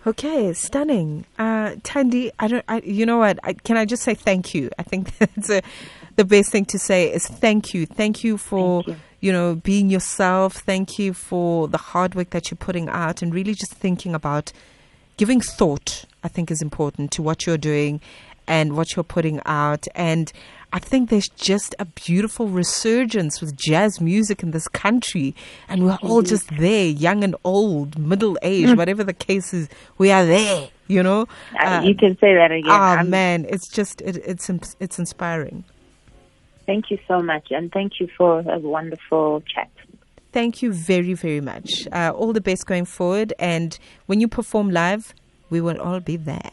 Okay, 0.06 0.52
stunning, 0.52 1.24
uh, 1.38 1.70
Thandi. 1.82 2.30
I 2.38 2.48
don't. 2.48 2.64
I, 2.68 2.80
you 2.80 3.04
know 3.04 3.18
what? 3.18 3.38
I, 3.42 3.52
can 3.52 3.76
I 3.76 3.84
just 3.84 4.02
say 4.02 4.14
thank 4.14 4.54
you? 4.54 4.70
I 4.78 4.82
think 4.82 5.16
that's 5.18 5.50
a, 5.50 5.60
the 6.16 6.24
best 6.24 6.50
thing 6.50 6.64
to 6.66 6.78
say 6.78 7.12
is 7.12 7.26
thank 7.26 7.74
you. 7.74 7.84
Thank 7.84 8.22
you 8.22 8.38
for 8.38 8.84
Thank 8.84 8.98
you 9.20 9.32
know 9.32 9.56
being 9.56 9.90
yourself. 9.90 10.54
Thank 10.54 10.98
you 10.98 11.12
for 11.12 11.66
the 11.66 11.78
hard 11.78 12.14
work 12.14 12.30
that 12.30 12.50
you're 12.50 12.56
putting 12.56 12.88
out 12.88 13.22
and 13.22 13.34
really 13.34 13.54
just 13.54 13.74
thinking 13.74 14.14
about 14.14 14.52
giving 15.16 15.40
thought. 15.40 16.04
I 16.22 16.28
think 16.28 16.50
is 16.50 16.62
important 16.62 17.10
to 17.12 17.22
what 17.22 17.46
you're 17.46 17.58
doing 17.58 18.00
and 18.46 18.76
what 18.76 18.94
you're 18.96 19.04
putting 19.04 19.40
out 19.46 19.86
and. 19.94 20.32
I 20.72 20.78
think 20.78 21.08
there's 21.08 21.28
just 21.28 21.74
a 21.78 21.86
beautiful 21.86 22.48
resurgence 22.48 23.40
with 23.40 23.56
jazz 23.56 24.00
music 24.00 24.42
in 24.42 24.50
this 24.50 24.68
country, 24.68 25.34
and 25.66 25.84
we're 25.84 25.98
all 26.02 26.20
just 26.20 26.48
there, 26.58 26.86
young 26.86 27.24
and 27.24 27.34
old, 27.42 27.98
middle 27.98 28.36
aged, 28.42 28.76
whatever 28.76 29.02
the 29.02 29.14
case 29.14 29.54
is. 29.54 29.68
We 29.96 30.10
are 30.10 30.26
there, 30.26 30.68
you 30.86 31.02
know. 31.02 31.26
Uh, 31.58 31.82
you 31.84 31.94
can 31.94 32.18
say 32.18 32.34
that 32.34 32.50
again. 32.52 32.70
Ah 32.70 32.96
I'm- 32.96 33.08
man, 33.08 33.46
it's 33.48 33.68
just 33.68 34.02
it, 34.02 34.16
it's 34.18 34.50
it's 34.78 34.98
inspiring. 34.98 35.64
Thank 36.66 36.90
you 36.90 36.98
so 37.08 37.22
much, 37.22 37.50
and 37.50 37.72
thank 37.72 37.98
you 37.98 38.08
for 38.14 38.40
a 38.40 38.58
wonderful 38.58 39.42
chat. 39.52 39.70
Thank 40.32 40.60
you 40.60 40.70
very 40.74 41.14
very 41.14 41.40
much. 41.40 41.88
Uh, 41.90 42.12
all 42.14 42.34
the 42.34 42.42
best 42.42 42.66
going 42.66 42.84
forward, 42.84 43.32
and 43.38 43.78
when 44.04 44.20
you 44.20 44.28
perform 44.28 44.70
live, 44.70 45.14
we 45.48 45.62
will 45.62 45.80
all 45.80 46.00
be 46.00 46.16
there. 46.16 46.52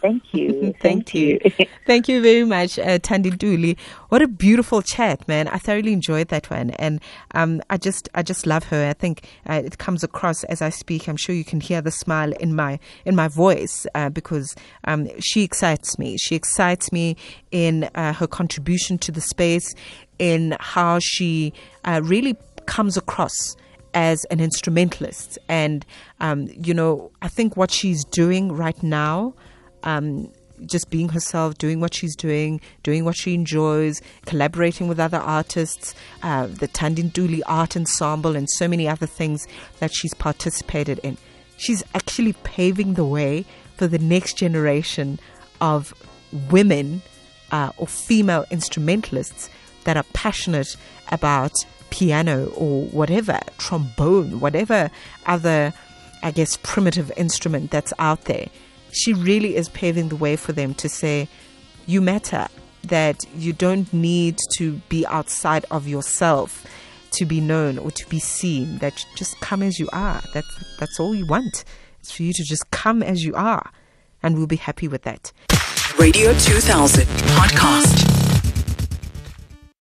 Thank 0.00 0.22
you. 0.32 0.74
Thank 0.80 1.14
you. 1.14 1.38
Thank 1.86 2.08
you 2.08 2.22
very 2.22 2.44
much, 2.44 2.78
uh, 2.78 2.98
Ntuli. 2.98 3.76
What 4.08 4.22
a 4.22 4.28
beautiful 4.28 4.82
chat, 4.82 5.26
man. 5.28 5.48
I 5.48 5.58
thoroughly 5.58 5.92
enjoyed 5.92 6.28
that 6.28 6.50
one. 6.50 6.70
And 6.70 7.00
um, 7.34 7.62
I 7.70 7.76
just 7.76 8.08
I 8.14 8.22
just 8.22 8.46
love 8.46 8.64
her. 8.64 8.88
I 8.88 8.94
think 8.94 9.26
uh, 9.48 9.60
it 9.64 9.78
comes 9.78 10.02
across 10.02 10.44
as 10.44 10.62
I 10.62 10.70
speak. 10.70 11.08
I'm 11.08 11.16
sure 11.16 11.34
you 11.34 11.44
can 11.44 11.60
hear 11.60 11.80
the 11.82 11.90
smile 11.90 12.32
in 12.32 12.54
my 12.54 12.78
in 13.04 13.14
my 13.14 13.28
voice 13.28 13.86
uh, 13.94 14.08
because 14.08 14.54
um, 14.84 15.08
she 15.20 15.42
excites 15.42 15.98
me. 15.98 16.16
She 16.18 16.34
excites 16.34 16.90
me 16.90 17.16
in 17.50 17.84
uh, 17.94 18.12
her 18.14 18.26
contribution 18.26 18.98
to 18.98 19.12
the 19.12 19.20
space, 19.20 19.74
in 20.18 20.56
how 20.60 20.98
she 21.00 21.52
uh, 21.84 22.00
really 22.02 22.36
comes 22.66 22.96
across 22.96 23.56
as 23.94 24.24
an 24.26 24.40
instrumentalist. 24.40 25.38
And, 25.48 25.86
um, 26.20 26.48
you 26.52 26.74
know, 26.74 27.10
I 27.22 27.28
think 27.28 27.56
what 27.56 27.70
she's 27.70 28.04
doing 28.04 28.52
right 28.52 28.80
now 28.82 29.34
um, 29.84 30.30
just 30.66 30.90
being 30.90 31.08
herself, 31.10 31.56
doing 31.58 31.80
what 31.80 31.94
she's 31.94 32.16
doing, 32.16 32.60
doing 32.82 33.04
what 33.04 33.16
she 33.16 33.34
enjoys, 33.34 34.00
collaborating 34.26 34.88
with 34.88 35.00
other 35.00 35.18
artists, 35.18 35.94
uh, 36.22 36.46
the 36.46 36.68
Thandi 36.68 37.10
Ntuli 37.10 37.40
Art 37.46 37.76
Ensemble, 37.76 38.36
and 38.36 38.48
so 38.48 38.68
many 38.68 38.88
other 38.88 39.06
things 39.06 39.46
that 39.80 39.92
she's 39.94 40.14
participated 40.14 40.98
in. 41.02 41.16
She's 41.56 41.82
actually 41.94 42.32
paving 42.44 42.94
the 42.94 43.04
way 43.04 43.44
for 43.76 43.86
the 43.86 43.98
next 43.98 44.36
generation 44.36 45.18
of 45.60 45.94
women 46.50 47.02
uh, 47.52 47.70
or 47.76 47.86
female 47.86 48.44
instrumentalists 48.50 49.50
that 49.84 49.96
are 49.96 50.04
passionate 50.12 50.76
about 51.12 51.52
piano 51.90 52.46
or 52.56 52.86
whatever, 52.86 53.38
trombone, 53.58 54.40
whatever 54.40 54.90
other, 55.26 55.72
I 56.22 56.30
guess, 56.30 56.58
primitive 56.62 57.12
instrument 57.16 57.70
that's 57.70 57.92
out 57.98 58.24
there 58.24 58.48
she 58.94 59.12
really 59.12 59.56
is 59.56 59.68
paving 59.70 60.08
the 60.08 60.16
way 60.16 60.36
for 60.36 60.52
them 60.52 60.74
to 60.74 60.88
say, 60.88 61.28
you 61.86 62.00
matter, 62.00 62.48
that 62.84 63.24
you 63.36 63.52
don't 63.52 63.92
need 63.92 64.38
to 64.56 64.74
be 64.88 65.06
outside 65.06 65.64
of 65.70 65.88
yourself 65.88 66.66
to 67.12 67.24
be 67.24 67.40
known 67.40 67.78
or 67.78 67.90
to 67.92 68.08
be 68.08 68.18
seen, 68.18 68.78
that 68.78 69.04
just 69.16 69.38
come 69.40 69.62
as 69.62 69.78
you 69.78 69.88
are. 69.92 70.22
That's, 70.32 70.76
that's 70.78 70.98
all 70.98 71.14
you 71.14 71.26
want. 71.26 71.64
It's 72.00 72.12
for 72.12 72.22
you 72.22 72.32
to 72.32 72.42
just 72.42 72.70
come 72.70 73.02
as 73.02 73.24
you 73.24 73.34
are, 73.34 73.70
and 74.22 74.36
we'll 74.36 74.46
be 74.46 74.56
happy 74.56 74.88
with 74.88 75.02
that. 75.02 75.32
Radio 75.98 76.36
2000 76.38 77.04
podcast. 77.04 78.23